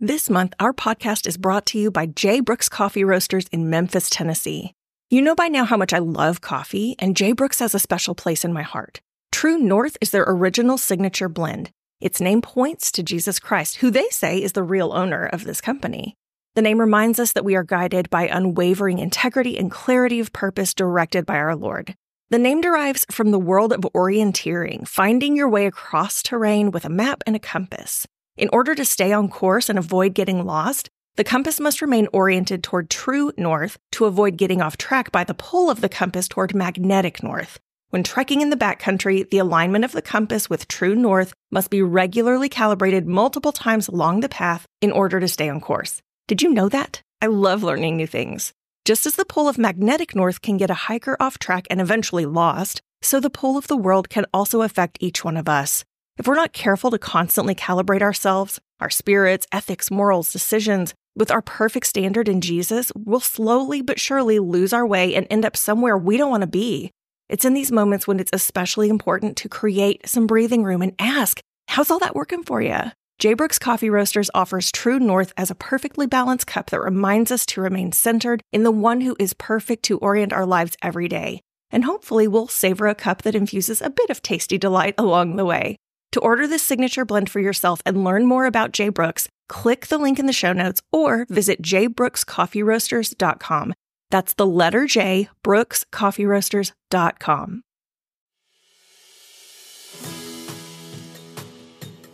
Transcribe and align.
This 0.00 0.28
month, 0.28 0.52
our 0.60 0.74
podcast 0.74 1.26
is 1.26 1.38
brought 1.38 1.64
to 1.66 1.78
you 1.78 1.90
by 1.90 2.04
J. 2.04 2.40
Brooks 2.40 2.68
Coffee 2.68 3.02
Roasters 3.02 3.46
in 3.50 3.70
Memphis, 3.70 4.10
Tennessee. 4.10 4.74
You 5.08 5.22
know 5.22 5.34
by 5.34 5.48
now 5.48 5.64
how 5.64 5.78
much 5.78 5.94
I 5.94 6.00
love 6.00 6.42
coffee, 6.42 6.96
and 6.98 7.16
J. 7.16 7.32
Brooks 7.32 7.60
has 7.60 7.74
a 7.74 7.78
special 7.78 8.14
place 8.14 8.44
in 8.44 8.52
my 8.52 8.60
heart. 8.60 9.00
True 9.32 9.56
North 9.56 9.96
is 10.02 10.10
their 10.10 10.26
original 10.28 10.76
signature 10.76 11.30
blend. 11.30 11.70
Its 11.98 12.20
name 12.20 12.42
points 12.42 12.92
to 12.92 13.02
Jesus 13.02 13.38
Christ, 13.38 13.76
who 13.76 13.90
they 13.90 14.06
say 14.10 14.36
is 14.36 14.52
the 14.52 14.62
real 14.62 14.92
owner 14.92 15.24
of 15.24 15.44
this 15.44 15.62
company. 15.62 16.14
The 16.56 16.62
name 16.62 16.78
reminds 16.78 17.18
us 17.18 17.32
that 17.32 17.46
we 17.46 17.56
are 17.56 17.64
guided 17.64 18.10
by 18.10 18.28
unwavering 18.28 18.98
integrity 18.98 19.56
and 19.56 19.70
clarity 19.70 20.20
of 20.20 20.30
purpose 20.30 20.74
directed 20.74 21.24
by 21.24 21.38
our 21.38 21.56
Lord. 21.56 21.94
The 22.28 22.38
name 22.38 22.60
derives 22.60 23.06
from 23.10 23.30
the 23.30 23.38
world 23.38 23.72
of 23.72 23.80
orienteering, 23.94 24.86
finding 24.86 25.36
your 25.36 25.48
way 25.48 25.64
across 25.64 26.22
terrain 26.22 26.70
with 26.70 26.84
a 26.84 26.90
map 26.90 27.22
and 27.26 27.34
a 27.34 27.38
compass. 27.38 28.06
In 28.36 28.50
order 28.52 28.74
to 28.74 28.84
stay 28.84 29.12
on 29.12 29.28
course 29.28 29.70
and 29.70 29.78
avoid 29.78 30.12
getting 30.12 30.44
lost, 30.44 30.90
the 31.16 31.24
compass 31.24 31.58
must 31.58 31.80
remain 31.80 32.06
oriented 32.12 32.62
toward 32.62 32.90
true 32.90 33.32
north 33.38 33.78
to 33.92 34.04
avoid 34.04 34.36
getting 34.36 34.60
off 34.60 34.76
track 34.76 35.10
by 35.10 35.24
the 35.24 35.32
pull 35.32 35.70
of 35.70 35.80
the 35.80 35.88
compass 35.88 36.28
toward 36.28 36.54
magnetic 36.54 37.22
north. 37.22 37.58
When 37.88 38.02
trekking 38.02 38.42
in 38.42 38.50
the 38.50 38.56
backcountry, 38.56 39.30
the 39.30 39.38
alignment 39.38 39.86
of 39.86 39.92
the 39.92 40.02
compass 40.02 40.50
with 40.50 40.68
true 40.68 40.94
north 40.94 41.32
must 41.50 41.70
be 41.70 41.80
regularly 41.80 42.50
calibrated 42.50 43.06
multiple 43.06 43.52
times 43.52 43.88
along 43.88 44.20
the 44.20 44.28
path 44.28 44.66
in 44.82 44.92
order 44.92 45.18
to 45.18 45.28
stay 45.28 45.48
on 45.48 45.62
course. 45.62 46.02
Did 46.26 46.42
you 46.42 46.50
know 46.52 46.68
that? 46.68 47.00
I 47.22 47.26
love 47.28 47.62
learning 47.62 47.96
new 47.96 48.06
things. 48.06 48.52
Just 48.84 49.06
as 49.06 49.16
the 49.16 49.24
pull 49.24 49.48
of 49.48 49.56
magnetic 49.56 50.14
north 50.14 50.42
can 50.42 50.58
get 50.58 50.68
a 50.68 50.74
hiker 50.74 51.16
off 51.18 51.38
track 51.38 51.66
and 51.70 51.80
eventually 51.80 52.26
lost, 52.26 52.82
so 53.00 53.18
the 53.18 53.30
pull 53.30 53.56
of 53.56 53.68
the 53.68 53.78
world 53.78 54.10
can 54.10 54.26
also 54.34 54.60
affect 54.60 54.98
each 55.00 55.24
one 55.24 55.38
of 55.38 55.48
us. 55.48 55.86
If 56.18 56.26
we're 56.26 56.34
not 56.34 56.54
careful 56.54 56.90
to 56.90 56.98
constantly 56.98 57.54
calibrate 57.54 58.00
ourselves, 58.00 58.58
our 58.80 58.88
spirits, 58.88 59.46
ethics, 59.52 59.90
morals, 59.90 60.32
decisions, 60.32 60.94
with 61.14 61.30
our 61.30 61.42
perfect 61.42 61.86
standard 61.86 62.28
in 62.28 62.40
Jesus, 62.40 62.90
we'll 62.94 63.20
slowly 63.20 63.82
but 63.82 64.00
surely 64.00 64.38
lose 64.38 64.72
our 64.72 64.86
way 64.86 65.14
and 65.14 65.26
end 65.30 65.44
up 65.44 65.56
somewhere 65.56 65.96
we 65.96 66.16
don't 66.16 66.30
want 66.30 66.42
to 66.42 66.46
be. 66.46 66.90
It's 67.28 67.44
in 67.44 67.54
these 67.54 67.72
moments 67.72 68.06
when 68.06 68.20
it's 68.20 68.30
especially 68.32 68.88
important 68.88 69.36
to 69.38 69.48
create 69.48 70.08
some 70.08 70.26
breathing 70.26 70.62
room 70.62 70.80
and 70.80 70.94
ask, 70.98 71.40
how's 71.68 71.90
all 71.90 71.98
that 71.98 72.14
working 72.14 72.42
for 72.42 72.62
you? 72.62 72.78
J. 73.18 73.34
Brooks 73.34 73.58
Coffee 73.58 73.90
Roasters 73.90 74.30
offers 74.34 74.70
True 74.70 74.98
North 74.98 75.32
as 75.36 75.50
a 75.50 75.54
perfectly 75.54 76.06
balanced 76.06 76.46
cup 76.46 76.70
that 76.70 76.80
reminds 76.80 77.32
us 77.32 77.44
to 77.46 77.62
remain 77.62 77.92
centered 77.92 78.42
in 78.52 78.62
the 78.62 78.70
one 78.70 79.00
who 79.00 79.16
is 79.18 79.32
perfect 79.34 79.82
to 79.84 79.98
orient 79.98 80.32
our 80.32 80.46
lives 80.46 80.76
every 80.82 81.08
day. 81.08 81.40
And 81.70 81.84
hopefully, 81.84 82.28
we'll 82.28 82.46
savor 82.46 82.86
a 82.86 82.94
cup 82.94 83.22
that 83.22 83.34
infuses 83.34 83.82
a 83.82 83.90
bit 83.90 84.10
of 84.10 84.22
tasty 84.22 84.58
delight 84.58 84.94
along 84.98 85.36
the 85.36 85.46
way. 85.46 85.76
To 86.16 86.20
order 86.20 86.46
this 86.46 86.62
signature 86.62 87.04
blend 87.04 87.28
for 87.28 87.40
yourself 87.40 87.82
and 87.84 88.02
learn 88.02 88.24
more 88.24 88.46
about 88.46 88.72
J. 88.72 88.88
Brooks, 88.88 89.28
click 89.50 89.88
the 89.88 89.98
link 89.98 90.18
in 90.18 90.24
the 90.24 90.32
show 90.32 90.54
notes 90.54 90.80
or 90.90 91.26
visit 91.28 91.60
jbrookscoffeeroasters.com. 91.60 93.74
That's 94.10 94.32
the 94.32 94.46
letter 94.46 94.86
J, 94.86 95.28
brookscoffeeroasters.com. 95.44 97.62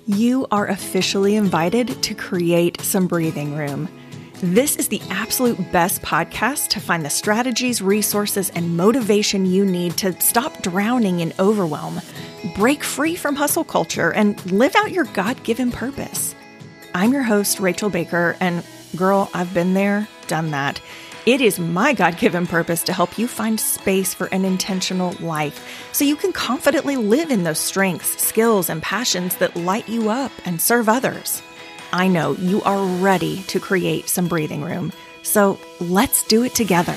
You 0.09 0.49
are 0.51 0.67
officially 0.67 1.37
invited 1.37 2.03
to 2.03 2.15
create 2.17 2.81
some 2.81 3.07
breathing 3.07 3.55
room. 3.55 3.89
This 4.43 4.75
is 4.75 4.89
the 4.89 5.01
absolute 5.09 5.71
best 5.71 6.03
podcast 6.03 6.71
to 6.71 6.81
find 6.81 7.05
the 7.05 7.11
strategies, 7.11 7.81
resources, 7.81 8.51
and 8.51 8.77
motivation 8.77 9.47
you 9.47 9.65
need 9.65 9.97
to 9.99 10.21
stop 10.21 10.63
drowning 10.63 11.21
in 11.21 11.33
overwhelm 11.39 12.01
break 12.57 12.83
free 12.83 13.15
from 13.15 13.37
hustle 13.37 13.63
culture, 13.63 14.13
and 14.13 14.45
live 14.51 14.75
out 14.75 14.91
your 14.91 15.05
God 15.05 15.41
given 15.45 15.71
purpose. 15.71 16.35
I'm 16.93 17.13
your 17.13 17.23
host, 17.23 17.61
Rachel 17.61 17.89
Baker, 17.89 18.37
and 18.41 18.65
girl, 18.97 19.31
I've 19.33 19.55
been 19.55 19.75
there, 19.75 20.09
done 20.27 20.51
that. 20.51 20.81
It 21.25 21.41
is 21.41 21.61
my 21.61 21.93
God 21.93 22.19
given 22.19 22.49
purpose 22.49 22.83
to 22.83 22.93
help 22.93 23.17
you 23.17 23.29
find 23.29 23.61
space 23.61 24.13
for 24.13 24.27
an 24.27 24.45
intentional 24.45 25.15
life 25.21 25.89
so 25.93 26.05
you 26.05 26.17
can 26.17 26.33
confidently 26.33 26.97
live 26.97 27.31
in 27.31 27.45
those 27.45 27.61
strengths, 27.61 28.21
skills, 28.21 28.69
and 28.69 28.83
passions 28.83 29.37
that 29.37 29.55
light 29.55 29.89
you 29.89 30.11
up 30.11 30.33
and 30.45 30.61
serve 30.61 30.89
others. 30.89 31.43
I 31.95 32.09
know 32.09 32.33
you 32.33 32.63
are 32.63 32.83
ready 32.83 33.43
to 33.49 33.61
create 33.61 34.09
some 34.09 34.27
breathing 34.27 34.63
room, 34.63 34.93
so 35.23 35.59
let's 35.79 36.27
do 36.27 36.43
it 36.43 36.55
together. 36.55 36.97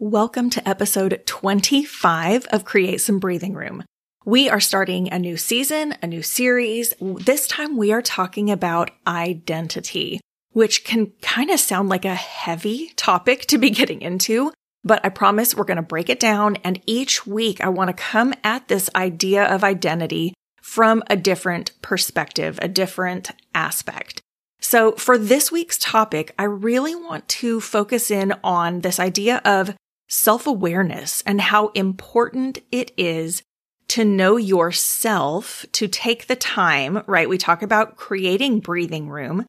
Welcome 0.00 0.50
to 0.50 0.68
episode 0.68 1.22
25 1.24 2.46
of 2.46 2.64
Create 2.64 3.00
Some 3.00 3.20
Breathing 3.20 3.54
Room. 3.54 3.84
We 4.24 4.48
are 4.48 4.58
starting 4.58 5.12
a 5.12 5.20
new 5.20 5.36
season, 5.36 5.94
a 6.02 6.08
new 6.08 6.20
series. 6.20 6.94
This 7.00 7.46
time 7.46 7.76
we 7.76 7.92
are 7.92 8.02
talking 8.02 8.50
about 8.50 8.90
identity, 9.06 10.20
which 10.50 10.82
can 10.82 11.12
kind 11.22 11.48
of 11.48 11.60
sound 11.60 11.88
like 11.88 12.04
a 12.04 12.16
heavy 12.16 12.88
topic 12.96 13.42
to 13.46 13.56
be 13.56 13.70
getting 13.70 14.02
into, 14.02 14.50
but 14.82 15.04
I 15.04 15.10
promise 15.10 15.54
we're 15.54 15.62
going 15.62 15.76
to 15.76 15.82
break 15.82 16.08
it 16.08 16.18
down. 16.18 16.56
And 16.64 16.82
each 16.86 17.24
week 17.24 17.60
I 17.60 17.68
want 17.68 17.86
to 17.86 17.94
come 17.94 18.34
at 18.42 18.66
this 18.66 18.90
idea 18.96 19.44
of 19.44 19.62
identity 19.62 20.34
from 20.68 21.02
a 21.08 21.16
different 21.16 21.72
perspective, 21.80 22.58
a 22.60 22.68
different 22.68 23.30
aspect. 23.54 24.20
So 24.60 24.92
for 24.92 25.16
this 25.16 25.50
week's 25.50 25.78
topic, 25.78 26.34
I 26.38 26.42
really 26.44 26.94
want 26.94 27.26
to 27.28 27.58
focus 27.58 28.10
in 28.10 28.34
on 28.44 28.82
this 28.82 29.00
idea 29.00 29.40
of 29.46 29.74
self 30.08 30.46
awareness 30.46 31.22
and 31.24 31.40
how 31.40 31.68
important 31.68 32.58
it 32.70 32.92
is 32.98 33.42
to 33.88 34.04
know 34.04 34.36
yourself, 34.36 35.64
to 35.72 35.88
take 35.88 36.26
the 36.26 36.36
time, 36.36 37.02
right? 37.06 37.30
We 37.30 37.38
talk 37.38 37.62
about 37.62 37.96
creating 37.96 38.60
breathing 38.60 39.08
room. 39.08 39.46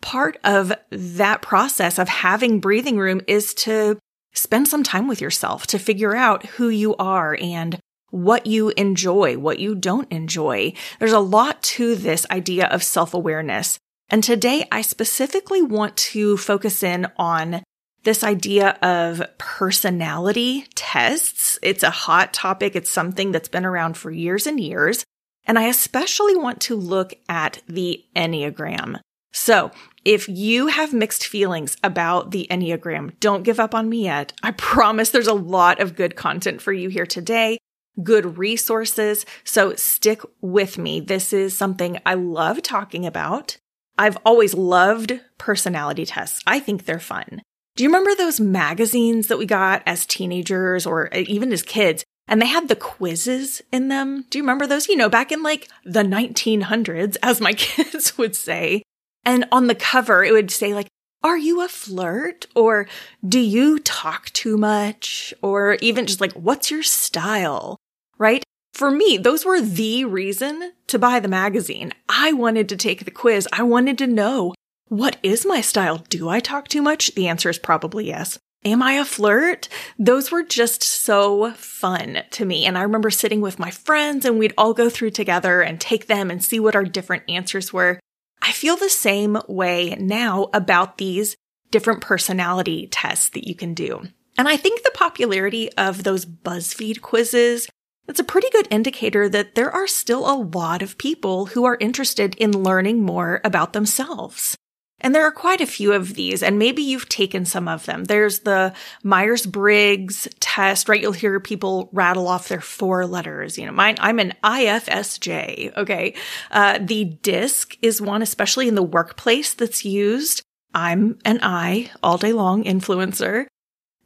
Part 0.00 0.38
of 0.44 0.72
that 0.90 1.42
process 1.42 1.98
of 1.98 2.08
having 2.08 2.60
breathing 2.60 2.96
room 2.96 3.22
is 3.26 3.54
to 3.54 3.98
spend 4.32 4.68
some 4.68 4.84
time 4.84 5.08
with 5.08 5.20
yourself 5.20 5.66
to 5.66 5.80
figure 5.80 6.14
out 6.14 6.46
who 6.46 6.68
you 6.68 6.94
are 6.94 7.36
and 7.40 7.80
what 8.10 8.46
you 8.46 8.70
enjoy, 8.70 9.38
what 9.38 9.58
you 9.58 9.74
don't 9.74 10.10
enjoy. 10.12 10.72
There's 10.98 11.12
a 11.12 11.20
lot 11.20 11.62
to 11.62 11.94
this 11.94 12.26
idea 12.30 12.66
of 12.66 12.82
self 12.82 13.14
awareness. 13.14 13.78
And 14.08 14.24
today 14.24 14.66
I 14.72 14.82
specifically 14.82 15.62
want 15.62 15.96
to 15.96 16.36
focus 16.36 16.82
in 16.82 17.06
on 17.16 17.62
this 18.02 18.24
idea 18.24 18.70
of 18.82 19.22
personality 19.38 20.66
tests. 20.74 21.58
It's 21.62 21.82
a 21.82 21.90
hot 21.90 22.32
topic. 22.32 22.74
It's 22.74 22.90
something 22.90 23.30
that's 23.30 23.48
been 23.48 23.66
around 23.66 23.96
for 23.96 24.10
years 24.10 24.46
and 24.46 24.58
years. 24.58 25.04
And 25.44 25.58
I 25.58 25.68
especially 25.68 26.36
want 26.36 26.60
to 26.62 26.76
look 26.76 27.14
at 27.28 27.62
the 27.66 28.04
Enneagram. 28.16 29.00
So 29.32 29.70
if 30.04 30.28
you 30.28 30.68
have 30.68 30.92
mixed 30.92 31.26
feelings 31.26 31.76
about 31.84 32.30
the 32.30 32.46
Enneagram, 32.50 33.18
don't 33.20 33.42
give 33.42 33.60
up 33.60 33.74
on 33.74 33.88
me 33.88 34.04
yet. 34.04 34.32
I 34.42 34.50
promise 34.56 35.10
there's 35.10 35.26
a 35.26 35.34
lot 35.34 35.80
of 35.80 35.96
good 35.96 36.16
content 36.16 36.60
for 36.62 36.72
you 36.72 36.88
here 36.88 37.06
today, 37.06 37.58
good 38.02 38.38
resources. 38.38 39.26
So 39.44 39.74
stick 39.74 40.22
with 40.40 40.78
me. 40.78 41.00
This 41.00 41.32
is 41.32 41.56
something 41.56 42.00
I 42.06 42.14
love 42.14 42.62
talking 42.62 43.06
about. 43.06 43.58
I've 43.98 44.18
always 44.24 44.54
loved 44.54 45.20
personality 45.38 46.06
tests. 46.06 46.42
I 46.46 46.58
think 46.58 46.84
they're 46.84 46.98
fun. 46.98 47.42
Do 47.76 47.84
you 47.84 47.88
remember 47.88 48.14
those 48.14 48.40
magazines 48.40 49.28
that 49.28 49.38
we 49.38 49.46
got 49.46 49.82
as 49.86 50.06
teenagers 50.06 50.86
or 50.86 51.08
even 51.12 51.52
as 51.52 51.62
kids? 51.62 52.04
And 52.26 52.40
they 52.40 52.46
had 52.46 52.68
the 52.68 52.76
quizzes 52.76 53.60
in 53.72 53.88
them. 53.88 54.24
Do 54.30 54.38
you 54.38 54.44
remember 54.44 54.66
those? 54.66 54.88
You 54.88 54.96
know, 54.96 55.08
back 55.08 55.32
in 55.32 55.42
like 55.42 55.68
the 55.84 56.02
1900s, 56.02 57.16
as 57.22 57.40
my 57.40 57.52
kids 57.54 58.16
would 58.16 58.36
say. 58.36 58.82
And 59.24 59.46
on 59.52 59.66
the 59.66 59.74
cover, 59.74 60.24
it 60.24 60.32
would 60.32 60.50
say 60.50 60.72
like, 60.74 60.88
are 61.22 61.36
you 61.36 61.62
a 61.62 61.68
flirt? 61.68 62.46
Or 62.54 62.86
do 63.26 63.38
you 63.38 63.78
talk 63.78 64.30
too 64.30 64.56
much? 64.56 65.34
Or 65.42 65.74
even 65.80 66.06
just 66.06 66.20
like, 66.20 66.32
what's 66.32 66.70
your 66.70 66.82
style? 66.82 67.76
Right? 68.18 68.42
For 68.72 68.90
me, 68.90 69.18
those 69.18 69.44
were 69.44 69.60
the 69.60 70.04
reason 70.04 70.72
to 70.86 70.98
buy 70.98 71.20
the 71.20 71.28
magazine. 71.28 71.92
I 72.08 72.32
wanted 72.32 72.68
to 72.70 72.76
take 72.76 73.04
the 73.04 73.10
quiz. 73.10 73.48
I 73.52 73.62
wanted 73.62 73.98
to 73.98 74.06
know 74.06 74.54
what 74.88 75.18
is 75.22 75.46
my 75.46 75.60
style? 75.60 75.98
Do 76.08 76.28
I 76.28 76.40
talk 76.40 76.68
too 76.68 76.82
much? 76.82 77.14
The 77.14 77.28
answer 77.28 77.48
is 77.48 77.58
probably 77.58 78.06
yes. 78.06 78.38
Am 78.64 78.82
I 78.82 78.94
a 78.94 79.04
flirt? 79.04 79.68
Those 79.98 80.30
were 80.30 80.42
just 80.42 80.82
so 80.82 81.52
fun 81.52 82.22
to 82.30 82.44
me. 82.44 82.66
And 82.66 82.76
I 82.76 82.82
remember 82.82 83.10
sitting 83.10 83.40
with 83.40 83.58
my 83.58 83.70
friends 83.70 84.24
and 84.24 84.38
we'd 84.38 84.52
all 84.58 84.74
go 84.74 84.90
through 84.90 85.10
together 85.12 85.62
and 85.62 85.80
take 85.80 86.06
them 86.06 86.30
and 86.30 86.44
see 86.44 86.60
what 86.60 86.74
our 86.74 86.84
different 86.84 87.22
answers 87.28 87.72
were. 87.72 88.00
I 88.42 88.52
feel 88.52 88.76
the 88.76 88.90
same 88.90 89.38
way 89.48 89.96
now 89.98 90.48
about 90.52 90.98
these 90.98 91.36
different 91.70 92.00
personality 92.00 92.88
tests 92.90 93.28
that 93.30 93.46
you 93.46 93.54
can 93.54 93.74
do. 93.74 94.02
And 94.38 94.48
I 94.48 94.56
think 94.56 94.82
the 94.82 94.90
popularity 94.94 95.72
of 95.74 96.02
those 96.02 96.24
BuzzFeed 96.24 97.00
quizzes, 97.00 97.68
it's 98.08 98.20
a 98.20 98.24
pretty 98.24 98.48
good 98.50 98.66
indicator 98.70 99.28
that 99.28 99.54
there 99.54 99.70
are 99.70 99.86
still 99.86 100.28
a 100.28 100.34
lot 100.34 100.82
of 100.82 100.98
people 100.98 101.46
who 101.46 101.64
are 101.64 101.76
interested 101.80 102.34
in 102.36 102.62
learning 102.62 103.02
more 103.02 103.40
about 103.44 103.72
themselves. 103.72 104.56
And 105.00 105.14
there 105.14 105.24
are 105.24 105.32
quite 105.32 105.60
a 105.60 105.66
few 105.66 105.92
of 105.92 106.14
these, 106.14 106.42
and 106.42 106.58
maybe 106.58 106.82
you've 106.82 107.08
taken 107.08 107.44
some 107.44 107.68
of 107.68 107.86
them. 107.86 108.04
There's 108.04 108.40
the 108.40 108.74
Myers 109.02 109.46
Briggs 109.46 110.28
test, 110.40 110.88
right? 110.88 111.00
You'll 111.00 111.12
hear 111.12 111.40
people 111.40 111.88
rattle 111.92 112.28
off 112.28 112.48
their 112.48 112.60
four 112.60 113.06
letters. 113.06 113.56
You 113.56 113.66
know, 113.66 113.72
mine, 113.72 113.96
I'm 113.98 114.18
an 114.18 114.34
IFSJ. 114.44 115.76
Okay. 115.76 116.14
Uh, 116.50 116.78
the 116.80 117.04
DISC 117.04 117.76
is 117.82 118.00
one, 118.00 118.22
especially 118.22 118.68
in 118.68 118.74
the 118.74 118.82
workplace 118.82 119.54
that's 119.54 119.84
used. 119.84 120.42
I'm 120.74 121.18
an 121.24 121.40
I 121.42 121.90
all 122.02 122.18
day 122.18 122.32
long 122.32 122.64
influencer. 122.64 123.46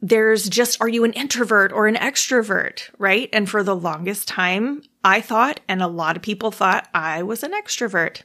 There's 0.01 0.49
just, 0.49 0.79
are 0.81 0.87
you 0.89 1.03
an 1.03 1.13
introvert 1.13 1.71
or 1.71 1.87
an 1.87 1.95
extrovert? 1.95 2.89
Right. 2.97 3.29
And 3.33 3.49
for 3.49 3.63
the 3.63 3.75
longest 3.75 4.27
time, 4.27 4.83
I 5.03 5.21
thought, 5.21 5.59
and 5.67 5.81
a 5.81 5.87
lot 5.87 6.15
of 6.15 6.21
people 6.21 6.51
thought 6.51 6.87
I 6.93 7.23
was 7.23 7.43
an 7.43 7.53
extrovert. 7.53 8.21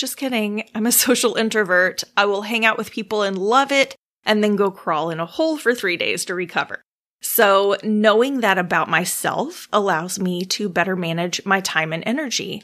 Just 0.00 0.16
kidding. 0.16 0.66
I'm 0.74 0.86
a 0.86 0.92
social 1.06 1.34
introvert. 1.34 2.04
I 2.16 2.24
will 2.24 2.40
hang 2.40 2.64
out 2.64 2.78
with 2.78 2.90
people 2.90 3.20
and 3.20 3.36
love 3.36 3.70
it 3.70 3.94
and 4.24 4.42
then 4.42 4.56
go 4.56 4.70
crawl 4.70 5.10
in 5.10 5.20
a 5.20 5.26
hole 5.26 5.58
for 5.58 5.74
three 5.74 5.98
days 5.98 6.24
to 6.24 6.34
recover. 6.34 6.80
So 7.20 7.76
knowing 7.82 8.40
that 8.40 8.56
about 8.56 8.88
myself 8.88 9.68
allows 9.74 10.18
me 10.18 10.46
to 10.46 10.70
better 10.70 10.96
manage 10.96 11.44
my 11.44 11.60
time 11.60 11.92
and 11.92 12.02
energy. 12.06 12.62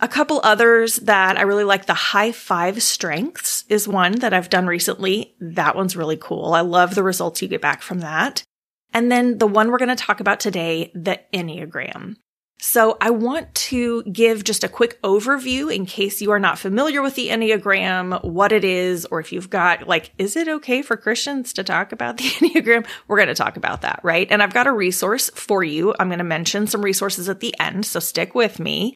A 0.00 0.08
couple 0.08 0.40
others 0.42 0.96
that 0.96 1.38
I 1.38 1.42
really 1.42 1.62
like 1.62 1.86
the 1.86 1.94
high 1.94 2.32
five 2.32 2.82
strengths 2.82 3.64
is 3.68 3.86
one 3.86 4.18
that 4.18 4.34
I've 4.34 4.50
done 4.50 4.66
recently. 4.66 5.36
That 5.38 5.76
one's 5.76 5.94
really 5.94 6.16
cool. 6.16 6.52
I 6.52 6.62
love 6.62 6.96
the 6.96 7.04
results 7.04 7.40
you 7.40 7.46
get 7.46 7.60
back 7.60 7.80
from 7.80 8.00
that. 8.00 8.42
And 8.92 9.10
then 9.10 9.38
the 9.38 9.46
one 9.46 9.70
we're 9.70 9.78
going 9.78 9.88
to 9.88 9.94
talk 9.94 10.18
about 10.18 10.40
today, 10.40 10.90
the 10.96 11.20
Enneagram. 11.32 12.16
So 12.64 12.96
I 13.00 13.10
want 13.10 13.52
to 13.56 14.04
give 14.04 14.44
just 14.44 14.62
a 14.62 14.68
quick 14.68 15.02
overview 15.02 15.74
in 15.74 15.84
case 15.84 16.22
you 16.22 16.30
are 16.30 16.38
not 16.38 16.60
familiar 16.60 17.02
with 17.02 17.16
the 17.16 17.28
Enneagram, 17.28 18.22
what 18.22 18.52
it 18.52 18.62
is, 18.62 19.04
or 19.06 19.18
if 19.18 19.32
you've 19.32 19.50
got 19.50 19.88
like, 19.88 20.12
is 20.16 20.36
it 20.36 20.46
okay 20.46 20.80
for 20.80 20.96
Christians 20.96 21.52
to 21.54 21.64
talk 21.64 21.90
about 21.90 22.18
the 22.18 22.22
Enneagram? 22.38 22.86
We're 23.08 23.16
going 23.16 23.26
to 23.26 23.34
talk 23.34 23.56
about 23.56 23.82
that, 23.82 23.98
right? 24.04 24.28
And 24.30 24.40
I've 24.40 24.54
got 24.54 24.68
a 24.68 24.72
resource 24.72 25.28
for 25.34 25.64
you. 25.64 25.92
I'm 25.98 26.06
going 26.06 26.18
to 26.18 26.24
mention 26.24 26.68
some 26.68 26.84
resources 26.84 27.28
at 27.28 27.40
the 27.40 27.52
end, 27.58 27.84
so 27.84 27.98
stick 27.98 28.32
with 28.32 28.60
me. 28.60 28.94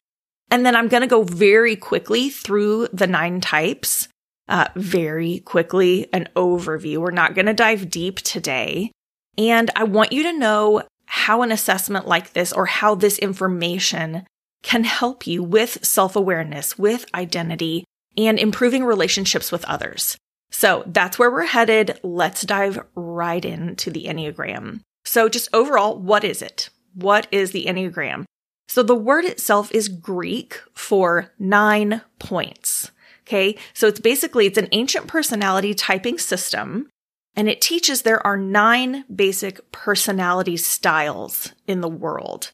And 0.48 0.64
then 0.64 0.76
I'm 0.76 0.86
going 0.86 1.00
to 1.00 1.08
go 1.08 1.24
very 1.24 1.74
quickly 1.74 2.30
through 2.30 2.86
the 2.92 3.08
nine 3.08 3.40
types, 3.40 4.06
uh, 4.48 4.68
very 4.76 5.40
quickly, 5.40 6.06
an 6.12 6.28
overview. 6.36 6.98
We're 6.98 7.10
not 7.10 7.34
going 7.34 7.46
to 7.46 7.52
dive 7.52 7.90
deep 7.90 8.20
today. 8.20 8.92
And 9.36 9.72
I 9.74 9.82
want 9.82 10.12
you 10.12 10.22
to 10.22 10.38
know 10.38 10.84
how 11.06 11.43
an 11.43 11.53
assessment 11.53 12.06
like 12.06 12.32
this 12.32 12.53
or 12.53 12.67
how 12.67 12.94
this 12.94 13.19
information 13.19 14.26
can 14.62 14.85
help 14.85 15.26
you 15.26 15.43
with 15.43 15.85
self 15.85 16.17
awareness, 16.17 16.79
with 16.79 17.06
identity, 17.14 17.85
and 18.17 18.38
improving 18.38 18.85
relationships 18.85 19.53
with 19.53 19.64
others. 19.67 20.17
So 20.50 20.85
that's 20.87 21.19
where 21.19 21.31
we're 21.31 21.44
headed. 21.44 22.00
Let's 22.03 22.43
dive 22.43 22.85
right 22.94 23.44
into 23.44 23.91
the 23.91 24.05
Enneagram. 24.05 24.81
So, 25.05 25.29
just 25.29 25.49
overall, 25.53 25.97
what 25.97 26.25
is 26.25 26.43
it? 26.43 26.69
What 26.94 27.29
is 27.31 27.52
the 27.52 27.67
Enneagram? 27.67 28.25
So, 28.69 28.82
the 28.82 28.97
word 28.97 29.25
itself 29.25 29.70
is 29.73 29.88
Greek 29.88 30.61
for 30.75 31.32
nine 31.38 32.02
points. 32.19 32.91
Okay. 33.23 33.56
So, 33.73 33.87
it's 33.87 34.00
basically, 34.00 34.47
it's 34.47 34.59
an 34.59 34.69
ancient 34.73 35.06
personality 35.06 35.75
typing 35.75 36.19
system 36.19 36.88
and 37.37 37.49
it 37.49 37.61
teaches 37.61 38.03
there 38.03 38.27
are 38.27 38.37
nine 38.37 39.05
basic 39.15 39.71
personality 39.71 40.56
styles 40.56 41.53
in 41.67 41.83
the 41.83 41.88
world. 41.88 42.53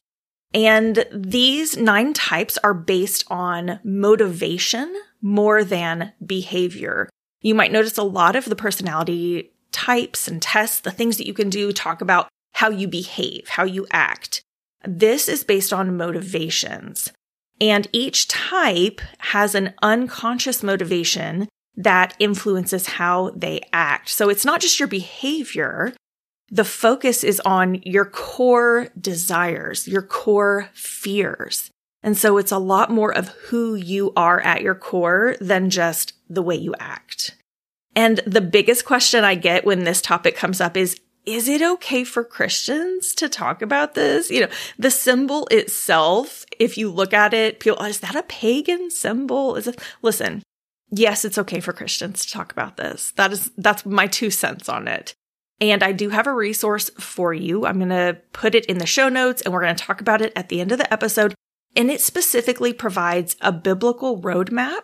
And 0.53 1.05
these 1.11 1.77
nine 1.77 2.13
types 2.13 2.59
are 2.63 2.73
based 2.73 3.23
on 3.29 3.79
motivation 3.83 4.93
more 5.21 5.63
than 5.63 6.13
behavior. 6.23 7.09
You 7.41 7.55
might 7.55 7.71
notice 7.71 7.97
a 7.97 8.03
lot 8.03 8.35
of 8.35 8.45
the 8.45 8.55
personality 8.55 9.51
types 9.71 10.27
and 10.27 10.41
tests, 10.41 10.81
the 10.81 10.91
things 10.91 11.17
that 11.17 11.25
you 11.25 11.33
can 11.33 11.49
do 11.49 11.71
talk 11.71 12.01
about 12.01 12.27
how 12.53 12.69
you 12.69 12.87
behave, 12.87 13.47
how 13.47 13.63
you 13.63 13.87
act. 13.89 14.43
This 14.85 15.27
is 15.27 15.43
based 15.43 15.73
on 15.73 15.97
motivations. 15.97 17.11
And 17.59 17.87
each 17.91 18.27
type 18.27 19.01
has 19.19 19.55
an 19.55 19.73
unconscious 19.81 20.61
motivation 20.61 21.47
that 21.75 22.15
influences 22.19 22.85
how 22.85 23.31
they 23.35 23.61
act. 23.71 24.09
So 24.09 24.29
it's 24.29 24.45
not 24.45 24.61
just 24.61 24.79
your 24.79 24.87
behavior. 24.87 25.93
The 26.49 26.65
focus 26.65 27.23
is 27.23 27.39
on 27.41 27.81
your 27.83 28.05
core 28.05 28.89
desires, 28.99 29.87
your 29.87 30.03
core 30.03 30.69
fears. 30.73 31.71
And 32.03 32.17
so 32.17 32.37
it's 32.37 32.51
a 32.51 32.57
lot 32.57 32.91
more 32.91 33.15
of 33.15 33.29
who 33.29 33.75
you 33.75 34.11
are 34.15 34.39
at 34.41 34.61
your 34.61 34.75
core 34.75 35.35
than 35.39 35.69
just 35.69 36.13
the 36.29 36.41
way 36.41 36.55
you 36.55 36.75
act. 36.79 37.35
And 37.95 38.19
the 38.25 38.41
biggest 38.41 38.85
question 38.85 39.23
I 39.23 39.35
get 39.35 39.65
when 39.65 39.83
this 39.83 40.01
topic 40.01 40.35
comes 40.35 40.59
up 40.59 40.75
is, 40.75 40.99
is 41.25 41.47
it 41.47 41.61
okay 41.61 42.03
for 42.03 42.25
Christians 42.25 43.15
to 43.15 43.29
talk 43.29 43.61
about 43.61 43.93
this? 43.93 44.29
You 44.29 44.41
know, 44.41 44.49
the 44.77 44.91
symbol 44.91 45.47
itself, 45.49 46.45
if 46.59 46.77
you 46.77 46.91
look 46.91 47.13
at 47.13 47.33
it, 47.33 47.61
people, 47.61 47.77
oh, 47.79 47.85
is 47.85 48.01
that 48.01 48.15
a 48.15 48.23
pagan 48.23 48.91
symbol? 48.91 49.55
Is 49.55 49.67
it, 49.67 49.79
listen, 50.01 50.43
yes, 50.95 51.25
it's 51.25 51.37
okay 51.37 51.59
for 51.59 51.73
Christians 51.73 52.25
to 52.25 52.31
talk 52.31 52.51
about 52.51 52.77
this. 52.77 53.11
That 53.11 53.31
is, 53.31 53.51
that's 53.57 53.85
my 53.85 54.07
two 54.07 54.29
cents 54.29 54.69
on 54.69 54.87
it. 54.87 55.13
And 55.61 55.83
I 55.83 55.91
do 55.91 56.09
have 56.09 56.27
a 56.27 56.33
resource 56.33 56.89
for 56.99 57.33
you. 57.33 57.65
I'm 57.65 57.77
going 57.77 57.89
to 57.89 58.17
put 58.33 58.55
it 58.55 58.65
in 58.65 58.79
the 58.79 58.85
show 58.85 59.07
notes 59.09 59.41
and 59.41 59.53
we're 59.53 59.61
going 59.61 59.75
to 59.75 59.83
talk 59.83 60.01
about 60.01 60.21
it 60.21 60.33
at 60.35 60.49
the 60.49 60.61
end 60.61 60.71
of 60.71 60.77
the 60.77 60.91
episode. 60.91 61.35
And 61.75 61.89
it 61.89 62.01
specifically 62.01 62.73
provides 62.73 63.35
a 63.41 63.51
biblical 63.51 64.21
roadmap. 64.21 64.81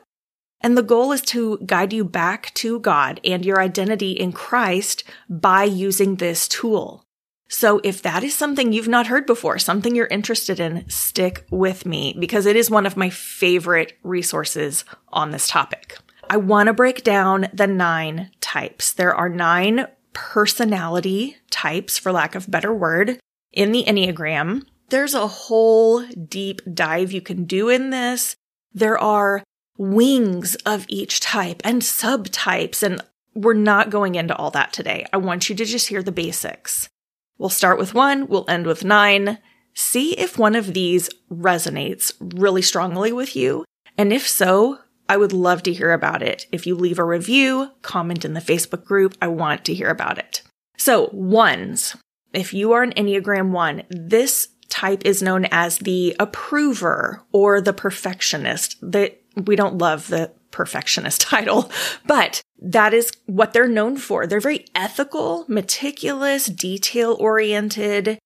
And 0.61 0.77
the 0.77 0.83
goal 0.83 1.11
is 1.11 1.21
to 1.21 1.59
guide 1.65 1.93
you 1.93 2.03
back 2.03 2.53
to 2.55 2.79
God 2.79 3.21
and 3.23 3.45
your 3.45 3.61
identity 3.61 4.11
in 4.11 4.31
Christ 4.31 5.03
by 5.29 5.63
using 5.63 6.15
this 6.15 6.47
tool. 6.47 7.05
So 7.49 7.81
if 7.83 8.03
that 8.03 8.23
is 8.23 8.35
something 8.35 8.71
you've 8.71 8.87
not 8.87 9.07
heard 9.07 9.25
before, 9.25 9.57
something 9.57 9.95
you're 9.95 10.07
interested 10.07 10.59
in, 10.59 10.87
stick 10.87 11.45
with 11.49 11.85
me 11.85 12.15
because 12.19 12.45
it 12.45 12.55
is 12.55 12.69
one 12.69 12.85
of 12.85 12.95
my 12.95 13.09
favorite 13.09 13.97
resources 14.03 14.85
on 15.09 15.31
this 15.31 15.47
topic. 15.47 15.97
I 16.29 16.37
want 16.37 16.67
to 16.67 16.73
break 16.73 17.03
down 17.03 17.47
the 17.51 17.65
nine 17.65 18.29
types. 18.39 18.93
There 18.93 19.15
are 19.15 19.29
nine 19.29 19.87
personality 20.13 21.37
types, 21.49 21.97
for 21.97 22.11
lack 22.11 22.35
of 22.35 22.51
better 22.51 22.73
word, 22.73 23.19
in 23.51 23.71
the 23.71 23.83
Enneagram. 23.85 24.63
There's 24.89 25.15
a 25.15 25.27
whole 25.27 26.05
deep 26.05 26.61
dive 26.71 27.11
you 27.11 27.21
can 27.21 27.45
do 27.45 27.67
in 27.69 27.89
this. 27.89 28.35
There 28.73 28.97
are 28.97 29.43
wings 29.77 30.55
of 30.67 30.85
each 30.87 31.19
type 31.19 31.61
and 31.63 31.81
subtypes, 31.81 32.83
and 32.83 33.01
we're 33.33 33.53
not 33.53 33.89
going 33.89 34.13
into 34.13 34.35
all 34.35 34.51
that 34.51 34.71
today. 34.71 35.05
I 35.11 35.17
want 35.17 35.49
you 35.49 35.55
to 35.55 35.65
just 35.65 35.87
hear 35.87 36.03
the 36.03 36.11
basics. 36.11 36.89
We'll 37.39 37.49
start 37.49 37.79
with 37.79 37.95
one, 37.95 38.27
we'll 38.27 38.45
end 38.47 38.67
with 38.67 38.83
nine. 38.83 39.39
See 39.73 40.11
if 40.19 40.37
one 40.37 40.55
of 40.55 40.73
these 40.73 41.09
resonates 41.31 42.13
really 42.19 42.61
strongly 42.61 43.11
with 43.11 43.35
you. 43.35 43.63
And 43.97 44.13
if 44.13 44.27
so, 44.27 44.79
I 45.07 45.17
would 45.17 45.33
love 45.33 45.63
to 45.63 45.73
hear 45.73 45.93
about 45.93 46.21
it. 46.21 46.45
If 46.51 46.67
you 46.67 46.75
leave 46.75 46.99
a 46.99 47.03
review, 47.03 47.71
comment 47.81 48.25
in 48.25 48.33
the 48.33 48.41
Facebook 48.41 48.83
group, 48.83 49.15
I 49.21 49.27
want 49.27 49.65
to 49.65 49.73
hear 49.73 49.89
about 49.89 50.19
it. 50.19 50.43
So, 50.77 51.09
ones. 51.11 51.95
If 52.33 52.53
you 52.53 52.73
are 52.73 52.83
an 52.83 52.93
Enneagram 52.93 53.49
one, 53.49 53.83
this 53.89 54.49
type 54.67 55.03
is 55.05 55.23
known 55.23 55.45
as 55.45 55.79
the 55.79 56.15
approver 56.19 57.23
or 57.31 57.59
the 57.59 57.73
perfectionist. 57.73 58.75
That 58.81 59.19
we 59.35 59.55
don't 59.55 59.79
love 59.79 60.09
the 60.09 60.31
perfectionist 60.51 61.21
title, 61.29 61.71
but 62.05 62.41
that 62.61 62.93
is 62.93 63.11
what 63.25 63.53
they're 63.53 63.67
known 63.67 63.97
for. 63.97 64.27
They're 64.27 64.39
very 64.39 64.65
ethical, 64.75 65.45
meticulous, 65.47 66.47
detail 66.47 67.15
oriented. 67.19 68.19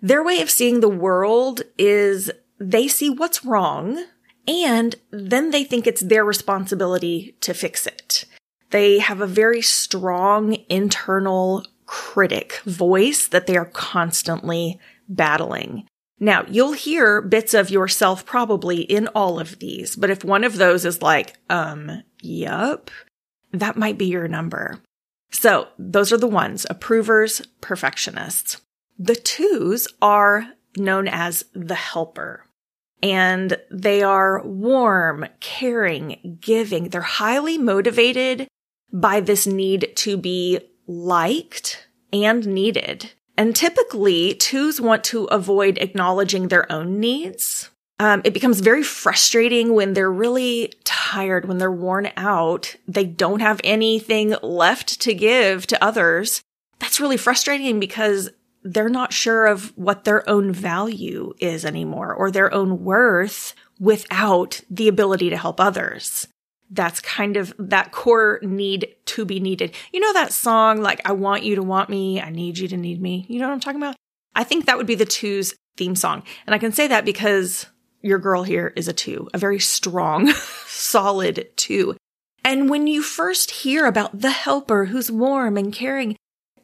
Their 0.00 0.22
way 0.22 0.40
of 0.40 0.50
seeing 0.50 0.80
the 0.80 0.88
world 0.88 1.62
is 1.76 2.30
they 2.60 2.88
see 2.88 3.10
what's 3.10 3.44
wrong 3.44 4.04
and 4.46 4.94
then 5.10 5.50
they 5.50 5.64
think 5.64 5.86
it's 5.86 6.00
their 6.00 6.24
responsibility 6.24 7.36
to 7.40 7.52
fix 7.52 7.86
it. 7.86 8.24
They 8.70 8.98
have 8.98 9.20
a 9.20 9.26
very 9.26 9.62
strong 9.62 10.56
internal 10.68 11.64
critic 11.86 12.60
voice 12.64 13.28
that 13.28 13.46
they 13.46 13.56
are 13.56 13.64
constantly 13.66 14.78
battling. 15.08 15.86
Now, 16.20 16.44
you'll 16.48 16.72
hear 16.72 17.20
bits 17.22 17.54
of 17.54 17.70
yourself 17.70 18.26
probably 18.26 18.80
in 18.80 19.06
all 19.08 19.38
of 19.38 19.58
these, 19.58 19.94
but 19.94 20.10
if 20.10 20.24
one 20.24 20.44
of 20.44 20.56
those 20.56 20.84
is 20.84 21.00
like, 21.00 21.36
um, 21.48 22.02
yup, 22.20 22.90
that 23.52 23.76
might 23.76 23.98
be 23.98 24.06
your 24.06 24.28
number. 24.28 24.80
So 25.30 25.68
those 25.78 26.12
are 26.12 26.18
the 26.18 26.26
ones, 26.26 26.66
approvers, 26.68 27.42
perfectionists. 27.60 28.60
The 28.98 29.14
twos 29.14 29.86
are 30.02 30.48
known 30.76 31.06
as 31.06 31.44
the 31.54 31.74
helper 31.74 32.44
and 33.02 33.56
they 33.70 34.02
are 34.02 34.42
warm, 34.44 35.26
caring, 35.40 36.38
giving. 36.40 36.88
They're 36.88 37.00
highly 37.00 37.58
motivated 37.58 38.48
by 38.92 39.20
this 39.20 39.46
need 39.46 39.92
to 39.96 40.16
be 40.16 40.60
liked 40.86 41.88
and 42.12 42.46
needed. 42.46 43.12
And 43.38 43.56
typically 43.56 44.34
twos 44.34 44.80
want 44.80 45.04
to 45.04 45.24
avoid 45.26 45.78
acknowledging 45.78 46.48
their 46.48 46.70
own 46.70 47.00
needs 47.00 47.70
Um, 48.00 48.20
it 48.24 48.32
becomes 48.32 48.60
very 48.60 48.82
frustrating 48.82 49.74
when 49.74 49.94
they're 49.94 50.10
really 50.10 50.72
tired, 50.84 51.46
when 51.46 51.58
they're 51.58 51.70
worn 51.70 52.10
out. 52.16 52.76
They 52.86 53.04
don't 53.04 53.40
have 53.40 53.60
anything 53.64 54.36
left 54.42 55.00
to 55.00 55.14
give 55.14 55.66
to 55.66 55.84
others. 55.84 56.40
That's 56.78 57.00
really 57.00 57.16
frustrating 57.16 57.80
because 57.80 58.30
they're 58.62 58.88
not 58.88 59.12
sure 59.12 59.46
of 59.46 59.76
what 59.76 60.04
their 60.04 60.28
own 60.28 60.52
value 60.52 61.32
is 61.40 61.64
anymore 61.64 62.14
or 62.14 62.30
their 62.30 62.52
own 62.54 62.84
worth 62.84 63.54
without 63.80 64.60
the 64.70 64.88
ability 64.88 65.30
to 65.30 65.36
help 65.36 65.60
others. 65.60 66.28
That's 66.70 67.00
kind 67.00 67.36
of 67.36 67.54
that 67.58 67.92
core 67.92 68.40
need 68.42 68.94
to 69.06 69.24
be 69.24 69.40
needed. 69.40 69.74
You 69.92 70.00
know 70.00 70.12
that 70.12 70.32
song, 70.32 70.82
like, 70.82 71.00
I 71.04 71.12
want 71.12 71.42
you 71.42 71.54
to 71.56 71.62
want 71.62 71.88
me. 71.88 72.20
I 72.20 72.30
need 72.30 72.58
you 72.58 72.68
to 72.68 72.76
need 72.76 73.00
me. 73.00 73.24
You 73.28 73.38
know 73.38 73.48
what 73.48 73.54
I'm 73.54 73.60
talking 73.60 73.80
about? 73.80 73.96
I 74.34 74.44
think 74.44 74.66
that 74.66 74.76
would 74.76 74.86
be 74.86 74.94
the 74.94 75.06
two's 75.06 75.54
theme 75.76 75.96
song. 75.96 76.22
And 76.46 76.54
I 76.54 76.58
can 76.58 76.72
say 76.72 76.86
that 76.88 77.04
because 77.04 77.66
your 78.02 78.18
girl 78.18 78.42
here 78.42 78.72
is 78.76 78.88
a 78.88 78.92
two, 78.92 79.28
a 79.32 79.38
very 79.38 79.58
strong, 79.58 80.28
solid 80.66 81.48
two. 81.56 81.96
And 82.44 82.70
when 82.70 82.86
you 82.86 83.02
first 83.02 83.50
hear 83.50 83.86
about 83.86 84.20
the 84.20 84.30
helper 84.30 84.86
who's 84.86 85.10
warm 85.10 85.56
and 85.56 85.72
caring, 85.72 86.16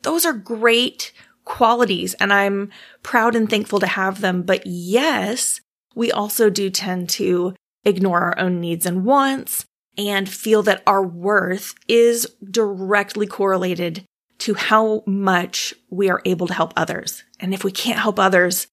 those 0.03 0.25
are 0.25 0.33
great 0.33 1.13
qualities 1.45 2.15
and 2.15 2.33
I'm 2.33 2.71
proud 3.03 3.35
and 3.35 3.49
thankful 3.49 3.81
to 3.81 3.87
have 3.87 4.21
them. 4.21 4.43
But 4.43 4.67
yes, 4.67 5.61
we 5.95 6.13
also 6.13 6.51
do 6.51 6.71
tend 6.71 7.09
to 7.11 7.55
ignore 7.85 8.21
our 8.21 8.39
own 8.39 8.61
needs 8.61 8.87
and 8.87 9.05
wants 9.05 9.65
and 9.97 10.29
feel 10.29 10.63
that 10.63 10.83
our 10.87 11.03
worth 11.03 11.75
is 11.89 12.27
directly 12.51 13.27
correlated 13.27 14.05
to 14.39 14.55
how 14.55 15.03
much 15.07 15.75
we 15.91 16.11
are 16.11 16.23
able 16.25 16.47
to 16.47 16.55
help 16.55 16.73
others. 16.77 17.23
And 17.41 17.55
if 17.55 17.65
we 17.65 17.73
can't 17.73 18.01
help 18.01 18.19
others, 18.19 18.67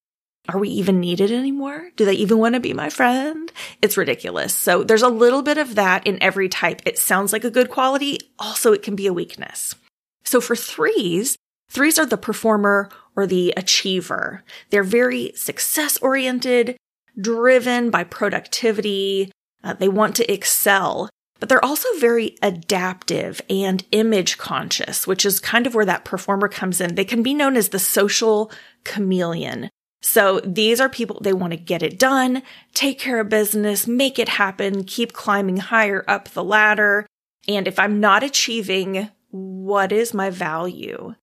are 0.49 0.59
we 0.59 0.69
even 0.69 0.99
needed 0.99 1.31
anymore? 1.31 1.91
Do 1.95 2.03
they 2.03 2.13
even 2.13 2.39
want 2.39 2.55
to 2.55 2.59
be 2.59 2.73
my 2.73 2.89
friend? 2.89 3.51
It's 3.81 3.97
ridiculous. 3.97 4.55
So 4.55 4.83
there's 4.83 5.03
a 5.03 5.07
little 5.07 5.43
bit 5.43 5.57
of 5.57 5.75
that 5.75 6.07
in 6.07 6.21
every 6.21 6.49
type. 6.49 6.81
It 6.85 6.97
sounds 6.97 7.31
like 7.31 7.43
a 7.43 7.51
good 7.51 7.69
quality. 7.69 8.19
Also, 8.39 8.73
it 8.73 8.81
can 8.81 8.95
be 8.95 9.07
a 9.07 9.13
weakness. 9.13 9.75
So 10.23 10.41
for 10.41 10.55
threes, 10.55 11.35
threes 11.69 11.99
are 11.99 12.05
the 12.05 12.17
performer 12.17 12.89
or 13.15 13.27
the 13.27 13.53
achiever. 13.55 14.43
They're 14.71 14.83
very 14.83 15.31
success 15.35 15.97
oriented, 15.99 16.75
driven 17.19 17.91
by 17.91 18.03
productivity. 18.03 19.31
Uh, 19.63 19.73
they 19.73 19.87
want 19.87 20.15
to 20.15 20.31
excel, 20.31 21.09
but 21.39 21.49
they're 21.49 21.63
also 21.63 21.87
very 21.99 22.35
adaptive 22.41 23.41
and 23.49 23.85
image 23.91 24.37
conscious, 24.37 25.07
which 25.07 25.25
is 25.25 25.39
kind 25.39 25.67
of 25.67 25.75
where 25.75 25.85
that 25.85 26.05
performer 26.05 26.47
comes 26.47 26.81
in. 26.81 26.95
They 26.95 27.05
can 27.05 27.23
be 27.23 27.33
known 27.33 27.55
as 27.55 27.69
the 27.69 27.79
social 27.79 28.51
chameleon. 28.83 29.69
So 30.01 30.39
these 30.39 30.81
are 30.81 30.89
people, 30.89 31.19
they 31.21 31.33
want 31.33 31.51
to 31.51 31.57
get 31.57 31.83
it 31.83 31.99
done, 31.99 32.41
take 32.73 32.97
care 32.97 33.19
of 33.19 33.29
business, 33.29 33.85
make 33.85 34.17
it 34.17 34.29
happen, 34.29 34.83
keep 34.83 35.13
climbing 35.13 35.57
higher 35.57 36.03
up 36.07 36.29
the 36.29 36.43
ladder. 36.43 37.05
And 37.47 37.67
if 37.67 37.77
I'm 37.77 37.99
not 37.99 38.23
achieving, 38.23 39.09
what 39.29 39.91
is 39.91 40.13
my 40.13 40.29
value? 40.31 41.15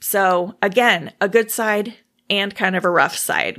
So 0.00 0.54
again, 0.62 1.12
a 1.20 1.28
good 1.28 1.50
side 1.50 1.94
and 2.28 2.54
kind 2.54 2.76
of 2.76 2.84
a 2.84 2.90
rough 2.90 3.16
side. 3.16 3.58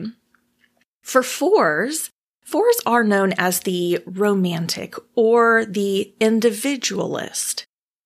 For 1.01 1.21
fours, 1.21 2.09
fours 2.43 2.79
are 2.85 3.03
known 3.03 3.33
as 3.37 3.61
the 3.61 3.99
romantic 4.05 4.95
or 5.15 5.65
the 5.65 6.13
individualist. 6.19 7.65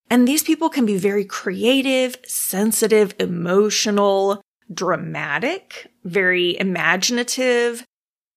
And 0.10 0.28
these 0.28 0.44
people 0.44 0.70
can 0.70 0.86
be 0.86 0.98
very 0.98 1.26
creative, 1.26 2.18
sensitive, 2.26 3.16
emotional, 3.20 4.42
dramatic, 4.72 5.88
very 6.04 6.58
imaginative, 6.60 7.84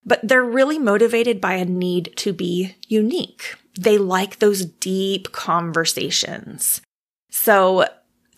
but 0.05 0.21
they're 0.23 0.43
really 0.43 0.79
motivated 0.79 1.41
by 1.41 1.55
a 1.55 1.65
need 1.65 2.17
to 2.17 2.33
be 2.33 2.75
unique. 2.87 3.55
They 3.79 3.99
like 3.99 4.39
those 4.39 4.65
deep 4.65 5.33
conversations. 5.33 6.81
So 7.31 7.87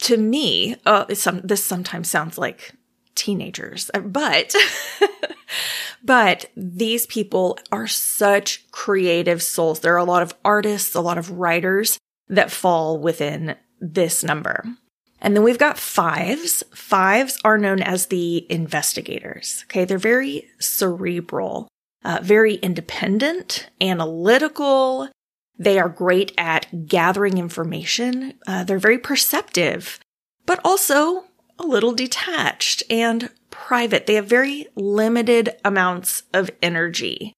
to 0.03 0.17
me, 0.17 0.77
uh, 0.87 1.15
some, 1.15 1.41
this 1.43 1.65
sometimes 1.65 2.11
sounds 2.11 2.37
like 2.37 2.73
teenagers, 3.21 3.91
uh, 3.93 4.01
but, 4.01 4.55
but 6.05 6.47
these 6.57 7.07
people 7.07 7.59
are 7.71 7.87
such 7.87 8.69
creative 8.71 9.43
souls. 9.43 9.81
There 9.81 9.95
are 9.95 9.99
a 9.99 10.05
lot 10.05 10.23
of 10.23 10.35
artists, 10.45 10.95
a 10.95 11.01
lot 11.01 11.19
of 11.19 11.31
writers 11.31 11.99
that 12.29 12.51
fall 12.51 12.99
within 12.99 13.57
this 13.81 14.25
number. 14.25 14.65
And 15.21 15.37
then 15.37 15.43
we've 15.43 15.59
got 15.59 15.79
fives. 15.79 16.63
Fives 16.75 17.39
are 17.45 17.59
known 17.59 17.83
as 17.83 18.07
the 18.07 18.51
investigators. 18.51 19.65
Okay. 19.67 19.85
They're 19.85 19.99
very 19.99 20.49
cerebral, 20.59 21.69
uh, 22.05 22.21
very 22.23 22.55
independent, 22.55 23.69
analytical. 23.81 25.09
They 25.59 25.79
are 25.79 25.91
great 25.91 26.33
at 26.39 26.87
gathering 26.87 27.37
information. 27.37 28.35
Uh, 28.47 28.65
they're 28.65 28.79
very 28.79 28.99
perceptive, 28.99 30.01
but 30.47 30.59
also 30.65 31.25
a 31.61 31.67
little 31.67 31.93
detached 31.93 32.83
and 32.91 33.31
private. 33.51 34.07
They 34.07 34.15
have 34.15 34.27
very 34.27 34.67
limited 34.75 35.51
amounts 35.65 36.25
of 36.33 36.51
energy 36.63 37.35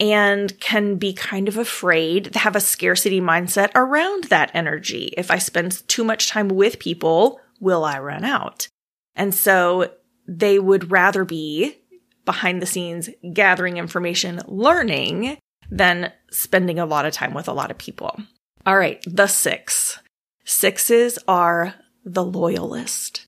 and 0.00 0.58
can 0.60 0.96
be 0.96 1.12
kind 1.12 1.46
of 1.46 1.56
afraid, 1.56 2.32
to 2.32 2.38
have 2.40 2.56
a 2.56 2.60
scarcity 2.60 3.20
mindset 3.20 3.70
around 3.74 4.24
that 4.24 4.50
energy. 4.54 5.12
If 5.16 5.30
I 5.30 5.38
spend 5.38 5.86
too 5.88 6.02
much 6.02 6.28
time 6.28 6.48
with 6.48 6.78
people, 6.78 7.40
will 7.60 7.84
I 7.84 7.98
run 7.98 8.24
out? 8.24 8.66
And 9.14 9.32
so 9.32 9.92
they 10.26 10.58
would 10.58 10.90
rather 10.90 11.24
be 11.24 11.78
behind 12.24 12.60
the 12.60 12.66
scenes 12.66 13.08
gathering 13.32 13.76
information, 13.76 14.40
learning 14.46 15.38
than 15.70 16.12
spending 16.30 16.78
a 16.78 16.86
lot 16.86 17.06
of 17.06 17.12
time 17.12 17.34
with 17.34 17.48
a 17.48 17.52
lot 17.52 17.70
of 17.70 17.78
people. 17.78 18.18
All 18.66 18.76
right. 18.76 19.04
The 19.06 19.26
six. 19.26 20.00
Sixes 20.44 21.18
are 21.28 21.74
the 22.04 22.24
loyalist. 22.24 23.26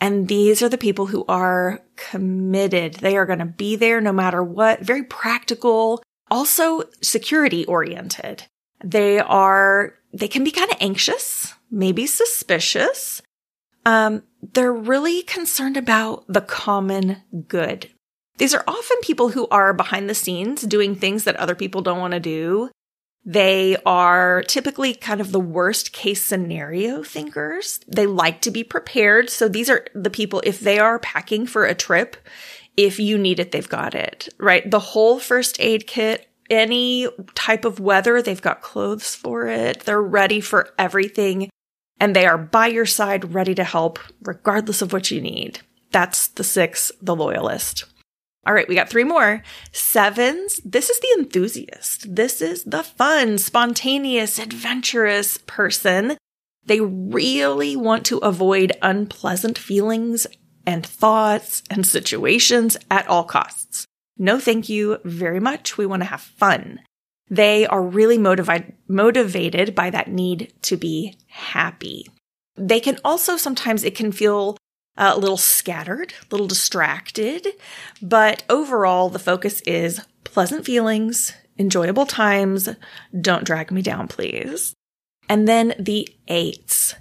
And 0.00 0.28
these 0.28 0.62
are 0.62 0.68
the 0.68 0.78
people 0.78 1.06
who 1.06 1.24
are 1.26 1.82
committed. 1.96 2.94
They 2.94 3.16
are 3.16 3.26
going 3.26 3.38
to 3.38 3.46
be 3.46 3.76
there 3.76 4.00
no 4.00 4.12
matter 4.12 4.42
what. 4.42 4.80
Very 4.80 5.02
practical, 5.02 6.02
also 6.30 6.84
security 7.02 7.64
oriented. 7.64 8.44
They 8.84 9.18
are, 9.18 9.94
they 10.12 10.28
can 10.28 10.44
be 10.44 10.50
kind 10.50 10.70
of 10.70 10.76
anxious, 10.80 11.54
maybe 11.70 12.06
suspicious. 12.06 13.22
Um, 13.86 14.22
they're 14.42 14.72
really 14.72 15.22
concerned 15.22 15.76
about 15.76 16.24
the 16.28 16.40
common 16.40 17.22
good. 17.48 17.88
These 18.38 18.54
are 18.54 18.64
often 18.66 18.98
people 19.02 19.30
who 19.30 19.48
are 19.48 19.72
behind 19.72 20.10
the 20.10 20.14
scenes 20.14 20.62
doing 20.62 20.94
things 20.94 21.24
that 21.24 21.36
other 21.36 21.54
people 21.54 21.80
don't 21.80 22.00
want 22.00 22.12
to 22.12 22.20
do. 22.20 22.70
They 23.28 23.76
are 23.84 24.44
typically 24.44 24.94
kind 24.94 25.20
of 25.20 25.32
the 25.32 25.40
worst 25.40 25.92
case 25.92 26.22
scenario 26.22 27.02
thinkers. 27.02 27.80
They 27.88 28.06
like 28.06 28.40
to 28.42 28.52
be 28.52 28.62
prepared. 28.62 29.30
So 29.30 29.48
these 29.48 29.68
are 29.68 29.84
the 29.94 30.10
people, 30.10 30.40
if 30.44 30.60
they 30.60 30.78
are 30.78 31.00
packing 31.00 31.46
for 31.46 31.64
a 31.64 31.74
trip, 31.74 32.16
if 32.76 33.00
you 33.00 33.18
need 33.18 33.40
it, 33.40 33.50
they've 33.50 33.68
got 33.68 33.96
it, 33.96 34.28
right? 34.38 34.70
The 34.70 34.78
whole 34.78 35.18
first 35.18 35.56
aid 35.58 35.88
kit, 35.88 36.28
any 36.48 37.08
type 37.34 37.64
of 37.64 37.80
weather, 37.80 38.22
they've 38.22 38.40
got 38.40 38.62
clothes 38.62 39.16
for 39.16 39.48
it. 39.48 39.80
They're 39.80 40.00
ready 40.00 40.40
for 40.40 40.72
everything 40.78 41.50
and 41.98 42.14
they 42.14 42.26
are 42.26 42.38
by 42.38 42.68
your 42.68 42.86
side, 42.86 43.34
ready 43.34 43.56
to 43.56 43.64
help 43.64 43.98
regardless 44.22 44.82
of 44.82 44.92
what 44.92 45.10
you 45.10 45.20
need. 45.20 45.60
That's 45.90 46.28
the 46.28 46.44
six, 46.44 46.92
the 47.02 47.16
loyalist. 47.16 47.86
All 48.46 48.54
right, 48.54 48.68
we 48.68 48.76
got 48.76 48.88
three 48.88 49.04
more. 49.04 49.42
Sevens, 49.72 50.60
this 50.64 50.88
is 50.88 51.00
the 51.00 51.16
enthusiast. 51.18 52.14
This 52.14 52.40
is 52.40 52.62
the 52.62 52.84
fun, 52.84 53.38
spontaneous, 53.38 54.38
adventurous 54.38 55.38
person. 55.38 56.16
They 56.64 56.80
really 56.80 57.74
want 57.74 58.06
to 58.06 58.18
avoid 58.18 58.72
unpleasant 58.82 59.58
feelings 59.58 60.28
and 60.64 60.86
thoughts 60.86 61.64
and 61.70 61.84
situations 61.84 62.76
at 62.88 63.08
all 63.08 63.24
costs. 63.24 63.84
No, 64.16 64.38
thank 64.38 64.68
you 64.68 64.98
very 65.04 65.40
much. 65.40 65.76
We 65.76 65.86
want 65.86 66.02
to 66.02 66.08
have 66.08 66.20
fun. 66.20 66.80
They 67.28 67.66
are 67.66 67.82
really 67.82 68.18
motivated, 68.18 68.74
motivated 68.88 69.74
by 69.74 69.90
that 69.90 70.08
need 70.08 70.52
to 70.62 70.76
be 70.76 71.18
happy. 71.26 72.06
They 72.56 72.78
can 72.78 72.98
also 73.04 73.36
sometimes, 73.36 73.82
it 73.82 73.96
can 73.96 74.12
feel 74.12 74.56
a 74.96 75.18
little 75.18 75.36
scattered, 75.36 76.14
a 76.22 76.26
little 76.34 76.46
distracted, 76.46 77.46
but 78.00 78.44
overall 78.48 79.08
the 79.08 79.18
focus 79.18 79.60
is 79.62 80.00
pleasant 80.24 80.64
feelings, 80.64 81.32
enjoyable 81.58 82.06
times. 82.06 82.68
Don't 83.18 83.44
drag 83.44 83.70
me 83.70 83.82
down, 83.82 84.08
please. 84.08 84.74
And 85.28 85.46
then 85.48 85.74
the 85.78 86.08
eights. 86.28 86.94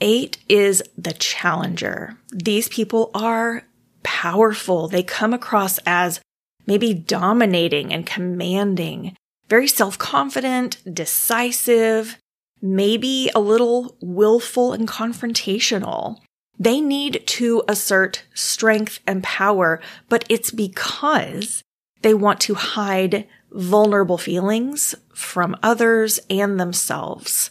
Eight 0.00 0.38
is 0.48 0.82
the 0.98 1.12
challenger. 1.12 2.18
These 2.32 2.68
people 2.68 3.10
are 3.14 3.62
powerful. 4.02 4.88
They 4.88 5.02
come 5.02 5.32
across 5.32 5.78
as 5.86 6.20
maybe 6.66 6.92
dominating 6.92 7.92
and 7.92 8.04
commanding, 8.04 9.16
very 9.48 9.68
self-confident, 9.68 10.78
decisive, 10.92 12.18
maybe 12.60 13.30
a 13.34 13.40
little 13.40 13.96
willful 14.00 14.72
and 14.72 14.88
confrontational. 14.88 16.18
They 16.58 16.80
need 16.80 17.22
to 17.26 17.62
assert 17.68 18.24
strength 18.34 19.00
and 19.06 19.22
power, 19.22 19.80
but 20.08 20.24
it's 20.28 20.50
because 20.50 21.62
They 22.02 22.14
want 22.14 22.40
to 22.42 22.54
hide 22.54 23.26
vulnerable 23.50 24.18
feelings 24.18 24.94
from 25.14 25.56
others 25.62 26.20
and 26.28 26.58
themselves. 26.58 27.50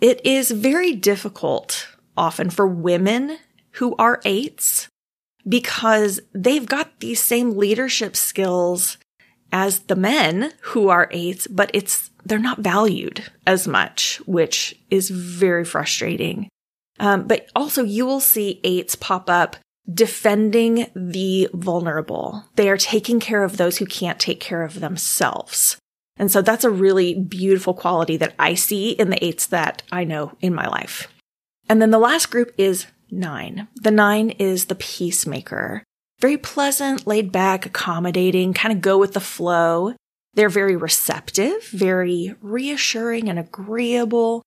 It 0.00 0.24
is 0.24 0.50
very 0.50 0.94
difficult 0.94 1.88
often 2.16 2.50
for 2.50 2.66
women 2.66 3.38
who 3.72 3.94
are 3.96 4.20
eights 4.24 4.88
because 5.46 6.20
they've 6.34 6.66
got 6.66 7.00
these 7.00 7.22
same 7.22 7.56
leadership 7.56 8.16
skills 8.16 8.98
as 9.52 9.80
the 9.80 9.96
men 9.96 10.52
who 10.62 10.88
are 10.88 11.08
eights, 11.12 11.46
but 11.46 11.70
it's, 11.72 12.10
they're 12.24 12.38
not 12.38 12.58
valued 12.58 13.24
as 13.46 13.68
much, 13.68 14.20
which 14.26 14.78
is 14.90 15.08
very 15.08 15.64
frustrating. 15.64 16.48
Um, 16.98 17.26
but 17.26 17.50
also 17.54 17.82
you 17.82 18.06
will 18.06 18.20
see 18.20 18.60
eights 18.64 18.94
pop 18.94 19.28
up 19.28 19.56
defending 19.92 20.86
the 20.94 21.48
vulnerable. 21.52 22.44
They 22.56 22.68
are 22.68 22.76
taking 22.76 23.20
care 23.20 23.44
of 23.44 23.56
those 23.56 23.78
who 23.78 23.86
can't 23.86 24.18
take 24.18 24.40
care 24.40 24.62
of 24.62 24.80
themselves. 24.80 25.76
And 26.16 26.30
so 26.30 26.42
that's 26.42 26.64
a 26.64 26.70
really 26.70 27.14
beautiful 27.14 27.74
quality 27.74 28.16
that 28.16 28.34
I 28.38 28.54
see 28.54 28.90
in 28.90 29.10
the 29.10 29.22
eights 29.24 29.46
that 29.46 29.82
I 29.92 30.04
know 30.04 30.36
in 30.40 30.54
my 30.54 30.66
life. 30.66 31.08
And 31.68 31.80
then 31.82 31.90
the 31.90 31.98
last 31.98 32.30
group 32.30 32.52
is 32.56 32.86
nine. 33.10 33.68
The 33.76 33.90
nine 33.90 34.30
is 34.30 34.66
the 34.66 34.74
peacemaker. 34.74 35.84
Very 36.20 36.38
pleasant, 36.38 37.06
laid 37.06 37.30
back, 37.30 37.66
accommodating, 37.66 38.54
kind 38.54 38.72
of 38.72 38.80
go 38.80 38.96
with 38.98 39.12
the 39.12 39.20
flow. 39.20 39.94
They're 40.34 40.48
very 40.48 40.76
receptive, 40.76 41.64
very 41.68 42.34
reassuring 42.40 43.28
and 43.28 43.38
agreeable. 43.38 44.42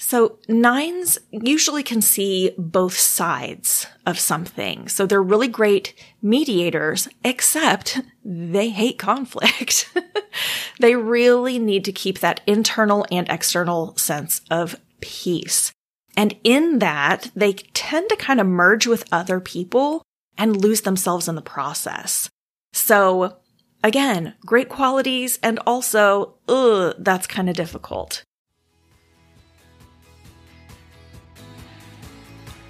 So 0.00 0.38
nines 0.48 1.18
usually 1.32 1.82
can 1.82 2.00
see 2.00 2.54
both 2.56 2.96
sides 2.96 3.88
of 4.06 4.16
something. 4.16 4.86
So 4.86 5.06
they're 5.06 5.20
really 5.20 5.48
great 5.48 5.92
mediators, 6.22 7.08
except 7.24 8.00
they 8.24 8.70
hate 8.70 9.00
conflict. 9.00 9.92
they 10.80 10.94
really 10.94 11.58
need 11.58 11.84
to 11.84 11.92
keep 11.92 12.20
that 12.20 12.42
internal 12.46 13.06
and 13.10 13.28
external 13.28 13.96
sense 13.96 14.40
of 14.52 14.80
peace. 15.00 15.72
And 16.16 16.36
in 16.44 16.78
that, 16.78 17.32
they 17.34 17.54
tend 17.54 18.08
to 18.10 18.16
kind 18.16 18.40
of 18.40 18.46
merge 18.46 18.86
with 18.86 19.04
other 19.10 19.40
people 19.40 20.02
and 20.36 20.62
lose 20.62 20.82
themselves 20.82 21.26
in 21.26 21.34
the 21.34 21.42
process. 21.42 22.30
So 22.72 23.38
again, 23.82 24.34
great 24.46 24.68
qualities 24.68 25.40
and 25.42 25.58
also, 25.66 26.36
ugh, 26.48 26.94
that's 27.00 27.26
kind 27.26 27.50
of 27.50 27.56
difficult. 27.56 28.22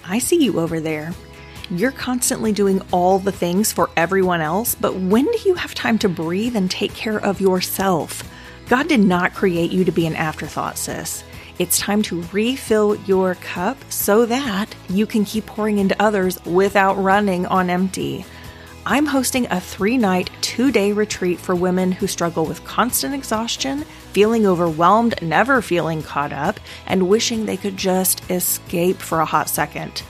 I 0.09 0.17
see 0.17 0.43
you 0.43 0.59
over 0.59 0.79
there. 0.79 1.13
You're 1.69 1.91
constantly 1.91 2.51
doing 2.51 2.81
all 2.91 3.19
the 3.19 3.31
things 3.31 3.71
for 3.71 3.91
everyone 3.95 4.41
else, 4.41 4.73
but 4.73 4.95
when 4.95 5.25
do 5.25 5.37
you 5.45 5.53
have 5.53 5.75
time 5.75 5.99
to 5.99 6.09
breathe 6.09 6.55
and 6.55 6.69
take 6.69 6.95
care 6.95 7.23
of 7.23 7.39
yourself? 7.39 8.23
God 8.69 8.87
did 8.87 9.01
not 9.01 9.35
create 9.35 9.71
you 9.71 9.85
to 9.85 9.91
be 9.91 10.07
an 10.07 10.15
afterthought, 10.15 10.79
sis. 10.79 11.23
It's 11.59 11.77
time 11.77 12.01
to 12.03 12.23
refill 12.31 12.95
your 13.01 13.35
cup 13.35 13.77
so 13.91 14.25
that 14.25 14.73
you 14.89 15.05
can 15.05 15.25
keep 15.25 15.45
pouring 15.45 15.77
into 15.77 16.01
others 16.01 16.43
without 16.43 16.95
running 16.95 17.45
on 17.45 17.69
empty. 17.69 18.25
I'm 18.87 19.05
hosting 19.05 19.45
a 19.51 19.61
three 19.61 19.97
night, 19.99 20.31
two 20.41 20.71
day 20.71 20.91
retreat 20.91 21.39
for 21.39 21.53
women 21.53 21.91
who 21.91 22.07
struggle 22.07 22.47
with 22.47 22.63
constant 22.63 23.13
exhaustion, 23.13 23.85
feeling 24.13 24.45
overwhelmed, 24.45 25.21
never 25.21 25.61
feeling 25.61 26.03
caught 26.03 26.33
up, 26.33 26.59
and 26.85 27.09
wishing 27.09 27.45
they 27.45 27.57
could 27.57 27.77
just 27.77 28.29
escape 28.29 28.97
for 28.97 29.19
a 29.19 29.25
hot 29.25 29.49
second. 29.49 30.03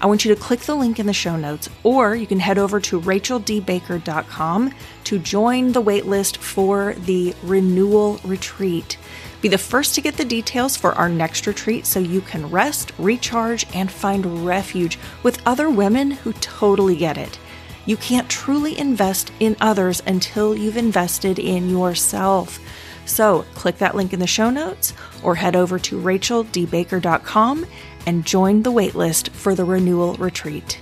I 0.00 0.06
want 0.06 0.24
you 0.24 0.34
to 0.34 0.40
click 0.40 0.60
the 0.60 0.74
link 0.74 0.98
in 0.98 1.06
the 1.06 1.12
show 1.12 1.36
notes, 1.36 1.70
or 1.82 2.14
you 2.14 2.26
can 2.26 2.40
head 2.40 2.58
over 2.58 2.80
to 2.80 3.00
racheldbaker.com 3.00 4.74
to 5.04 5.18
join 5.18 5.72
the 5.72 5.82
waitlist 5.82 6.36
for 6.36 6.94
the 6.94 7.34
renewal 7.42 8.20
retreat. 8.22 8.98
Be 9.40 9.48
the 9.48 9.58
first 9.58 9.94
to 9.94 10.00
get 10.00 10.16
the 10.16 10.24
details 10.24 10.76
for 10.76 10.92
our 10.92 11.08
next 11.08 11.46
retreat 11.46 11.86
so 11.86 11.98
you 11.98 12.20
can 12.20 12.50
rest, 12.50 12.92
recharge, 12.98 13.66
and 13.74 13.90
find 13.90 14.46
refuge 14.46 14.98
with 15.22 15.40
other 15.46 15.70
women 15.70 16.10
who 16.10 16.32
totally 16.34 16.96
get 16.96 17.16
it. 17.16 17.38
You 17.86 17.96
can't 17.96 18.28
truly 18.28 18.76
invest 18.78 19.30
in 19.38 19.56
others 19.60 20.02
until 20.06 20.56
you've 20.56 20.76
invested 20.76 21.38
in 21.38 21.70
yourself. 21.70 22.58
So 23.06 23.46
click 23.54 23.78
that 23.78 23.94
link 23.94 24.12
in 24.12 24.20
the 24.20 24.26
show 24.26 24.50
notes 24.50 24.92
or 25.22 25.34
head 25.36 25.56
over 25.56 25.78
to 25.78 25.98
racheldbaker.com 26.00 27.66
and 28.06 28.26
join 28.26 28.62
the 28.62 28.72
waitlist 28.72 29.30
for 29.30 29.54
the 29.54 29.64
renewal 29.64 30.14
retreat. 30.14 30.80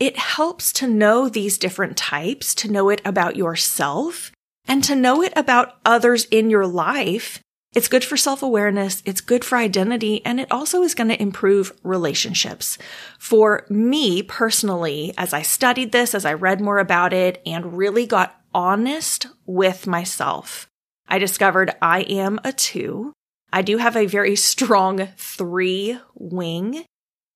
It 0.00 0.16
helps 0.16 0.72
to 0.74 0.86
know 0.86 1.28
these 1.28 1.58
different 1.58 1.96
types, 1.96 2.54
to 2.56 2.70
know 2.70 2.88
it 2.88 3.02
about 3.04 3.34
yourself, 3.34 4.30
and 4.68 4.84
to 4.84 4.94
know 4.94 5.22
it 5.22 5.32
about 5.34 5.74
others 5.84 6.26
in 6.26 6.50
your 6.50 6.66
life 6.66 7.40
it's 7.74 7.88
good 7.88 8.04
for 8.04 8.16
self 8.16 8.42
awareness. 8.42 9.02
It's 9.04 9.20
good 9.20 9.44
for 9.44 9.58
identity. 9.58 10.24
And 10.24 10.40
it 10.40 10.50
also 10.50 10.82
is 10.82 10.94
going 10.94 11.08
to 11.08 11.20
improve 11.20 11.72
relationships. 11.82 12.78
For 13.18 13.66
me 13.68 14.22
personally, 14.22 15.12
as 15.18 15.32
I 15.32 15.42
studied 15.42 15.92
this, 15.92 16.14
as 16.14 16.24
I 16.24 16.32
read 16.32 16.60
more 16.60 16.78
about 16.78 17.12
it 17.12 17.42
and 17.44 17.76
really 17.76 18.06
got 18.06 18.40
honest 18.54 19.26
with 19.44 19.86
myself, 19.86 20.68
I 21.08 21.18
discovered 21.18 21.76
I 21.82 22.00
am 22.02 22.40
a 22.42 22.52
two. 22.52 23.12
I 23.52 23.62
do 23.62 23.76
have 23.78 23.96
a 23.96 24.06
very 24.06 24.36
strong 24.50 25.08
three 25.16 25.98
wing. 26.14 26.84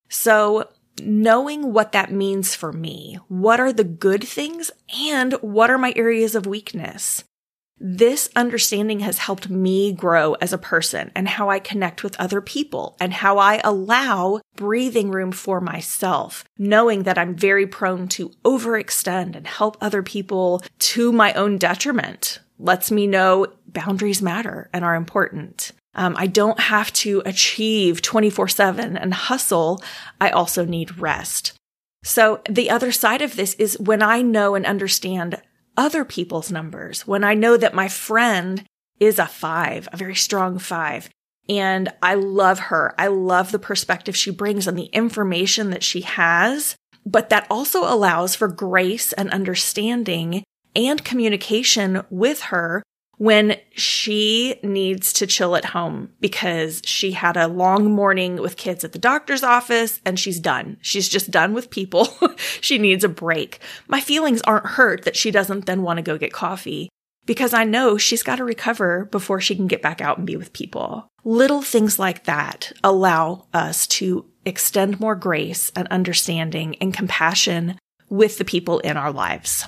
So 0.08 0.68
knowing 1.00 1.72
what 1.72 1.92
that 1.92 2.12
means 2.12 2.54
for 2.54 2.72
me, 2.72 3.18
what 3.28 3.60
are 3.60 3.72
the 3.72 3.84
good 3.84 4.24
things 4.24 4.70
and 5.08 5.34
what 5.34 5.70
are 5.70 5.78
my 5.78 5.92
areas 5.94 6.34
of 6.34 6.46
weakness? 6.46 7.24
This 7.84 8.30
understanding 8.36 9.00
has 9.00 9.18
helped 9.18 9.50
me 9.50 9.90
grow 9.90 10.34
as 10.34 10.52
a 10.52 10.58
person 10.58 11.10
and 11.16 11.26
how 11.26 11.50
I 11.50 11.58
connect 11.58 12.04
with 12.04 12.14
other 12.20 12.40
people 12.40 12.96
and 13.00 13.12
how 13.12 13.38
I 13.38 13.60
allow 13.64 14.40
breathing 14.54 15.10
room 15.10 15.32
for 15.32 15.60
myself, 15.60 16.44
knowing 16.56 17.02
that 17.02 17.18
I'm 17.18 17.34
very 17.34 17.66
prone 17.66 18.06
to 18.10 18.28
overextend 18.44 19.34
and 19.34 19.48
help 19.48 19.76
other 19.80 20.00
people 20.00 20.62
to 20.78 21.10
my 21.10 21.32
own 21.32 21.58
detriment 21.58 22.38
lets 22.56 22.92
me 22.92 23.08
know 23.08 23.48
boundaries 23.66 24.22
matter 24.22 24.70
and 24.72 24.84
are 24.84 24.94
important. 24.94 25.72
Um, 25.96 26.14
I 26.16 26.28
don't 26.28 26.60
have 26.60 26.92
to 26.92 27.20
achieve 27.26 28.00
24 28.00 28.46
7 28.46 28.96
and 28.96 29.12
hustle. 29.12 29.82
I 30.20 30.30
also 30.30 30.64
need 30.64 31.00
rest. 31.00 31.54
So 32.04 32.42
the 32.48 32.70
other 32.70 32.92
side 32.92 33.22
of 33.22 33.34
this 33.34 33.54
is 33.54 33.76
when 33.80 34.02
I 34.02 34.22
know 34.22 34.54
and 34.54 34.66
understand 34.66 35.42
other 35.76 36.04
people's 36.04 36.52
numbers, 36.52 37.06
when 37.06 37.24
I 37.24 37.34
know 37.34 37.56
that 37.56 37.74
my 37.74 37.88
friend 37.88 38.64
is 39.00 39.18
a 39.18 39.26
five, 39.26 39.88
a 39.92 39.96
very 39.96 40.14
strong 40.14 40.58
five, 40.58 41.08
and 41.48 41.88
I 42.02 42.14
love 42.14 42.58
her. 42.58 42.94
I 42.98 43.08
love 43.08 43.52
the 43.52 43.58
perspective 43.58 44.16
she 44.16 44.30
brings 44.30 44.66
and 44.66 44.78
the 44.78 44.84
information 44.86 45.70
that 45.70 45.82
she 45.82 46.02
has, 46.02 46.76
but 47.04 47.30
that 47.30 47.46
also 47.50 47.82
allows 47.82 48.34
for 48.34 48.48
grace 48.48 49.12
and 49.12 49.30
understanding 49.30 50.44
and 50.76 51.04
communication 51.04 52.02
with 52.10 52.42
her 52.42 52.82
when 53.22 53.56
she 53.70 54.58
needs 54.64 55.12
to 55.12 55.28
chill 55.28 55.54
at 55.54 55.66
home 55.66 56.10
because 56.18 56.82
she 56.84 57.12
had 57.12 57.36
a 57.36 57.46
long 57.46 57.88
morning 57.88 58.34
with 58.34 58.56
kids 58.56 58.82
at 58.82 58.90
the 58.90 58.98
doctor's 58.98 59.44
office 59.44 60.00
and 60.04 60.18
she's 60.18 60.40
done. 60.40 60.76
She's 60.80 61.08
just 61.08 61.30
done 61.30 61.54
with 61.54 61.70
people. 61.70 62.08
she 62.60 62.78
needs 62.78 63.04
a 63.04 63.08
break. 63.08 63.60
My 63.86 64.00
feelings 64.00 64.42
aren't 64.42 64.66
hurt 64.66 65.04
that 65.04 65.14
she 65.14 65.30
doesn't 65.30 65.66
then 65.66 65.82
want 65.82 65.98
to 65.98 66.02
go 66.02 66.18
get 66.18 66.32
coffee 66.32 66.88
because 67.24 67.54
I 67.54 67.62
know 67.62 67.96
she's 67.96 68.24
got 68.24 68.36
to 68.36 68.44
recover 68.44 69.04
before 69.04 69.40
she 69.40 69.54
can 69.54 69.68
get 69.68 69.82
back 69.82 70.00
out 70.00 70.18
and 70.18 70.26
be 70.26 70.34
with 70.34 70.52
people. 70.52 71.06
Little 71.22 71.62
things 71.62 72.00
like 72.00 72.24
that 72.24 72.72
allow 72.82 73.46
us 73.54 73.86
to 73.98 74.26
extend 74.44 74.98
more 74.98 75.14
grace 75.14 75.70
and 75.76 75.86
understanding 75.92 76.74
and 76.80 76.92
compassion 76.92 77.78
with 78.08 78.38
the 78.38 78.44
people 78.44 78.80
in 78.80 78.96
our 78.96 79.12
lives. 79.12 79.64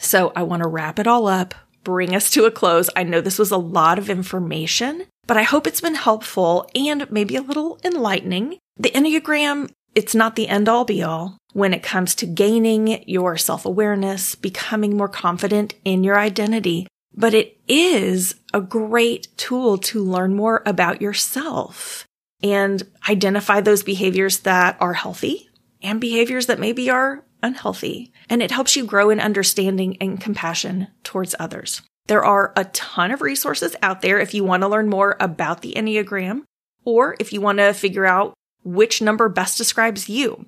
So 0.00 0.32
I 0.34 0.42
want 0.42 0.64
to 0.64 0.68
wrap 0.68 0.98
it 0.98 1.06
all 1.06 1.28
up 1.28 1.54
bring 1.86 2.16
us 2.16 2.30
to 2.30 2.46
a 2.46 2.50
close. 2.50 2.90
I 2.96 3.04
know 3.04 3.20
this 3.20 3.38
was 3.38 3.52
a 3.52 3.56
lot 3.56 3.96
of 3.96 4.10
information, 4.10 5.06
but 5.28 5.36
I 5.36 5.44
hope 5.44 5.68
it's 5.68 5.80
been 5.80 5.94
helpful 5.94 6.68
and 6.74 7.08
maybe 7.12 7.36
a 7.36 7.42
little 7.42 7.78
enlightening. 7.84 8.58
The 8.76 8.90
Enneagram, 8.90 9.70
it's 9.94 10.12
not 10.12 10.34
the 10.34 10.48
end 10.48 10.68
all 10.68 10.84
be 10.84 11.04
all 11.04 11.38
when 11.52 11.72
it 11.72 11.84
comes 11.84 12.16
to 12.16 12.26
gaining 12.26 13.04
your 13.08 13.36
self 13.36 13.64
awareness, 13.64 14.34
becoming 14.34 14.96
more 14.96 15.08
confident 15.08 15.74
in 15.84 16.02
your 16.02 16.18
identity, 16.18 16.88
but 17.14 17.34
it 17.34 17.56
is 17.68 18.34
a 18.52 18.60
great 18.60 19.28
tool 19.36 19.78
to 19.78 20.02
learn 20.02 20.34
more 20.34 20.64
about 20.66 21.00
yourself 21.00 22.04
and 22.42 22.82
identify 23.08 23.60
those 23.60 23.84
behaviors 23.84 24.40
that 24.40 24.76
are 24.80 24.94
healthy 24.94 25.48
and 25.82 26.00
behaviors 26.00 26.46
that 26.46 26.58
maybe 26.58 26.90
are 26.90 27.22
unhealthy, 27.46 28.12
and 28.28 28.42
it 28.42 28.50
helps 28.50 28.76
you 28.76 28.84
grow 28.84 29.10
in 29.10 29.20
understanding 29.20 29.96
and 30.00 30.20
compassion 30.20 30.88
towards 31.02 31.34
others. 31.38 31.82
There 32.08 32.24
are 32.24 32.52
a 32.56 32.64
ton 32.66 33.10
of 33.10 33.22
resources 33.22 33.74
out 33.82 34.02
there 34.02 34.18
if 34.18 34.34
you 34.34 34.44
want 34.44 34.62
to 34.62 34.68
learn 34.68 34.88
more 34.88 35.16
about 35.18 35.62
the 35.62 35.74
Enneagram, 35.74 36.42
or 36.84 37.16
if 37.18 37.32
you 37.32 37.40
want 37.40 37.58
to 37.58 37.72
figure 37.72 38.06
out 38.06 38.34
which 38.64 39.00
number 39.00 39.28
best 39.28 39.58
describes 39.58 40.08
you. 40.08 40.44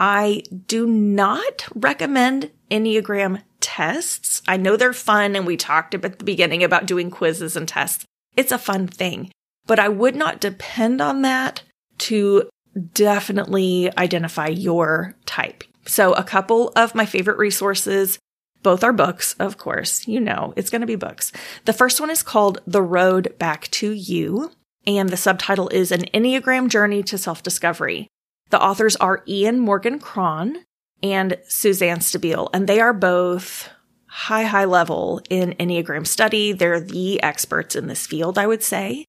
I 0.00 0.42
do 0.66 0.86
not 0.86 1.66
recommend 1.74 2.50
Enneagram 2.70 3.42
tests. 3.60 4.42
I 4.46 4.56
know 4.56 4.76
they're 4.76 4.92
fun 4.92 5.34
and 5.34 5.46
we 5.46 5.56
talked 5.56 5.94
at 5.94 6.02
the 6.02 6.24
beginning 6.24 6.62
about 6.62 6.86
doing 6.86 7.10
quizzes 7.10 7.56
and 7.56 7.66
tests. 7.66 8.04
It's 8.36 8.52
a 8.52 8.58
fun 8.58 8.86
thing, 8.86 9.32
but 9.66 9.78
I 9.78 9.88
would 9.88 10.14
not 10.14 10.40
depend 10.40 11.00
on 11.00 11.22
that 11.22 11.62
to 11.98 12.48
definitely 12.94 13.90
identify 13.98 14.46
your 14.46 15.16
type. 15.26 15.64
So 15.88 16.12
a 16.12 16.22
couple 16.22 16.68
of 16.76 16.94
my 16.94 17.06
favorite 17.06 17.38
resources, 17.38 18.18
both 18.62 18.84
are 18.84 18.92
books, 18.92 19.34
of 19.38 19.56
course. 19.56 20.06
You 20.06 20.20
know, 20.20 20.52
it's 20.54 20.70
going 20.70 20.82
to 20.82 20.86
be 20.86 20.96
books. 20.96 21.32
The 21.64 21.72
first 21.72 22.00
one 22.00 22.10
is 22.10 22.22
called 22.22 22.60
The 22.66 22.82
Road 22.82 23.34
Back 23.38 23.68
to 23.72 23.90
You, 23.90 24.52
and 24.86 25.08
the 25.08 25.16
subtitle 25.16 25.68
is 25.70 25.90
An 25.90 26.02
Enneagram 26.14 26.68
Journey 26.68 27.02
to 27.04 27.18
Self 27.18 27.42
Discovery. 27.42 28.06
The 28.50 28.62
authors 28.62 28.96
are 28.96 29.24
Ian 29.26 29.58
Morgan 29.58 29.98
Cron 29.98 30.64
and 31.02 31.38
Suzanne 31.48 31.98
Stabile, 31.98 32.50
and 32.52 32.66
they 32.66 32.80
are 32.80 32.92
both 32.92 33.70
high, 34.06 34.44
high 34.44 34.64
level 34.64 35.22
in 35.30 35.52
Enneagram 35.54 36.06
study. 36.06 36.52
They're 36.52 36.80
the 36.80 37.22
experts 37.22 37.76
in 37.76 37.86
this 37.86 38.06
field, 38.06 38.38
I 38.38 38.46
would 38.46 38.62
say. 38.62 39.04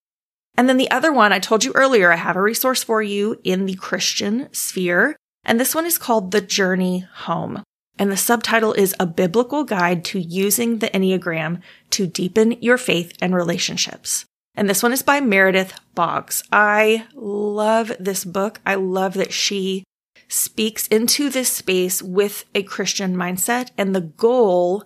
And 0.58 0.68
then 0.68 0.78
the 0.78 0.92
other 0.92 1.12
one, 1.12 1.32
I 1.32 1.40
told 1.40 1.64
you 1.64 1.72
earlier, 1.74 2.12
I 2.12 2.18
have 2.18 2.36
a 2.36 2.42
resource 2.42 2.84
for 2.84 3.02
you 3.02 3.40
in 3.44 3.66
the 3.66 3.76
Christian 3.76 4.50
sphere. 4.52 5.16
And 5.44 5.60
this 5.60 5.74
one 5.74 5.86
is 5.86 5.98
called 5.98 6.32
The 6.32 6.42
Journey 6.42 7.06
Home. 7.14 7.64
And 7.98 8.12
the 8.12 8.18
subtitle 8.18 8.74
is 8.74 8.96
A 9.00 9.06
Biblical 9.06 9.64
Guide 9.64 10.06
to 10.06 10.20
Using 10.20 10.80
the 10.80 10.88
Enneagram 10.88 11.62
to 11.92 12.08
Deepen 12.08 12.54
Your 12.62 12.78
Faith 12.78 13.14
and 13.22 13.36
Relationships. 13.36 14.26
And 14.56 14.70
this 14.70 14.82
one 14.84 14.94
is 14.94 15.04
by 15.04 15.20
Meredith 15.20 15.74
Boggs. 15.96 16.44
I 16.52 17.08
love 17.14 17.92
this 18.00 18.26
book. 18.26 18.62
I 18.66 18.76
love 18.76 19.14
that 19.16 19.34
she 19.34 19.84
speaks 20.28 20.88
into 20.88 21.30
this 21.30 21.50
space 21.50 22.02
with 22.02 22.46
a 22.54 22.64
Christian 22.64 23.16
mindset 23.16 23.72
and 23.78 23.96
the 23.96 24.02
goal 24.02 24.86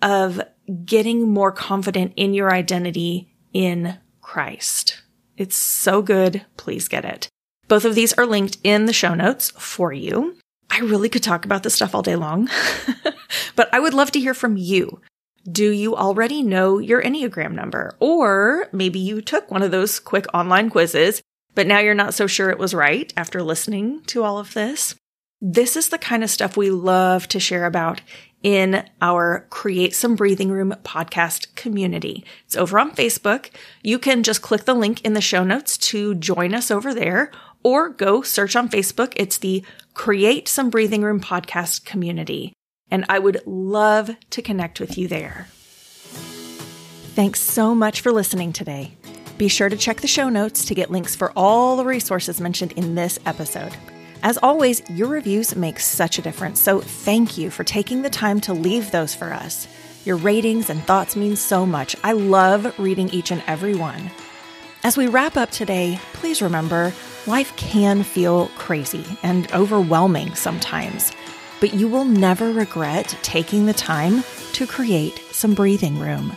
of 0.00 0.40
getting 0.84 1.28
more 1.28 1.52
confident 1.52 2.12
in 2.16 2.34
your 2.34 2.52
identity 2.52 3.34
in 3.52 3.98
Christ. 4.20 5.02
It's 5.36 5.56
so 5.56 6.02
good. 6.02 6.44
Please 6.56 6.88
get 6.88 7.04
it. 7.04 7.28
Both 7.72 7.86
of 7.86 7.94
these 7.94 8.12
are 8.12 8.26
linked 8.26 8.58
in 8.62 8.84
the 8.84 8.92
show 8.92 9.14
notes 9.14 9.50
for 9.56 9.94
you. 9.94 10.36
I 10.70 10.80
really 10.80 11.08
could 11.08 11.22
talk 11.22 11.46
about 11.46 11.62
this 11.62 11.72
stuff 11.72 11.94
all 11.94 12.02
day 12.02 12.16
long, 12.16 12.50
but 13.56 13.72
I 13.72 13.80
would 13.80 13.94
love 13.94 14.10
to 14.10 14.20
hear 14.20 14.34
from 14.34 14.58
you. 14.58 15.00
Do 15.50 15.70
you 15.70 15.96
already 15.96 16.42
know 16.42 16.76
your 16.76 17.02
Enneagram 17.02 17.52
number? 17.52 17.96
Or 17.98 18.68
maybe 18.72 18.98
you 18.98 19.22
took 19.22 19.50
one 19.50 19.62
of 19.62 19.70
those 19.70 20.00
quick 20.00 20.26
online 20.34 20.68
quizzes, 20.68 21.22
but 21.54 21.66
now 21.66 21.78
you're 21.78 21.94
not 21.94 22.12
so 22.12 22.26
sure 22.26 22.50
it 22.50 22.58
was 22.58 22.74
right 22.74 23.10
after 23.16 23.42
listening 23.42 24.02
to 24.08 24.22
all 24.22 24.36
of 24.36 24.52
this. 24.52 24.94
This 25.40 25.74
is 25.74 25.88
the 25.88 25.96
kind 25.96 26.22
of 26.22 26.28
stuff 26.28 26.58
we 26.58 26.68
love 26.68 27.26
to 27.28 27.40
share 27.40 27.64
about 27.64 28.02
in 28.42 28.84
our 29.00 29.46
Create 29.48 29.94
Some 29.94 30.14
Breathing 30.14 30.50
Room 30.50 30.74
podcast 30.84 31.54
community. 31.54 32.24
It's 32.44 32.56
over 32.56 32.78
on 32.78 32.94
Facebook. 32.94 33.48
You 33.82 33.98
can 33.98 34.24
just 34.24 34.42
click 34.42 34.64
the 34.64 34.74
link 34.74 35.00
in 35.02 35.14
the 35.14 35.20
show 35.20 35.42
notes 35.42 35.78
to 35.78 36.14
join 36.16 36.54
us 36.54 36.70
over 36.70 36.92
there 36.92 37.30
or 37.62 37.88
go 37.88 38.22
search 38.22 38.56
on 38.56 38.68
Facebook. 38.68 39.12
It's 39.16 39.38
the 39.38 39.64
Create 39.94 40.48
Some 40.48 40.70
Breathing 40.70 41.02
Room 41.02 41.20
podcast 41.20 41.84
community. 41.84 42.52
And 42.90 43.04
I 43.08 43.18
would 43.18 43.42
love 43.46 44.10
to 44.30 44.42
connect 44.42 44.80
with 44.80 44.98
you 44.98 45.08
there. 45.08 45.48
Thanks 47.14 47.40
so 47.40 47.74
much 47.74 48.00
for 48.00 48.12
listening 48.12 48.52
today. 48.52 48.92
Be 49.38 49.48
sure 49.48 49.68
to 49.68 49.76
check 49.76 50.00
the 50.00 50.06
show 50.06 50.28
notes 50.28 50.64
to 50.66 50.74
get 50.74 50.90
links 50.90 51.14
for 51.14 51.32
all 51.36 51.76
the 51.76 51.84
resources 51.84 52.40
mentioned 52.40 52.72
in 52.72 52.94
this 52.94 53.18
episode. 53.26 53.76
As 54.22 54.38
always, 54.38 54.88
your 54.88 55.08
reviews 55.08 55.56
make 55.56 55.80
such 55.80 56.18
a 56.18 56.22
difference, 56.22 56.60
so 56.60 56.80
thank 56.80 57.36
you 57.36 57.50
for 57.50 57.64
taking 57.64 58.02
the 58.02 58.10
time 58.10 58.40
to 58.42 58.52
leave 58.54 58.90
those 58.90 59.14
for 59.14 59.32
us. 59.32 59.66
Your 60.04 60.16
ratings 60.16 60.70
and 60.70 60.82
thoughts 60.84 61.16
mean 61.16 61.36
so 61.36 61.66
much. 61.66 61.96
I 62.04 62.12
love 62.12 62.78
reading 62.78 63.08
each 63.10 63.30
and 63.30 63.42
every 63.46 63.74
one. 63.74 64.10
As 64.84 64.96
we 64.96 65.06
wrap 65.06 65.36
up 65.36 65.52
today, 65.52 66.00
please 66.12 66.42
remember 66.42 66.92
life 67.28 67.54
can 67.56 68.02
feel 68.02 68.48
crazy 68.56 69.04
and 69.22 69.50
overwhelming 69.52 70.34
sometimes, 70.34 71.12
but 71.60 71.72
you 71.72 71.86
will 71.86 72.04
never 72.04 72.50
regret 72.50 73.16
taking 73.22 73.66
the 73.66 73.74
time 73.74 74.24
to 74.54 74.66
create 74.66 75.20
some 75.30 75.54
breathing 75.54 76.00
room. 76.00 76.36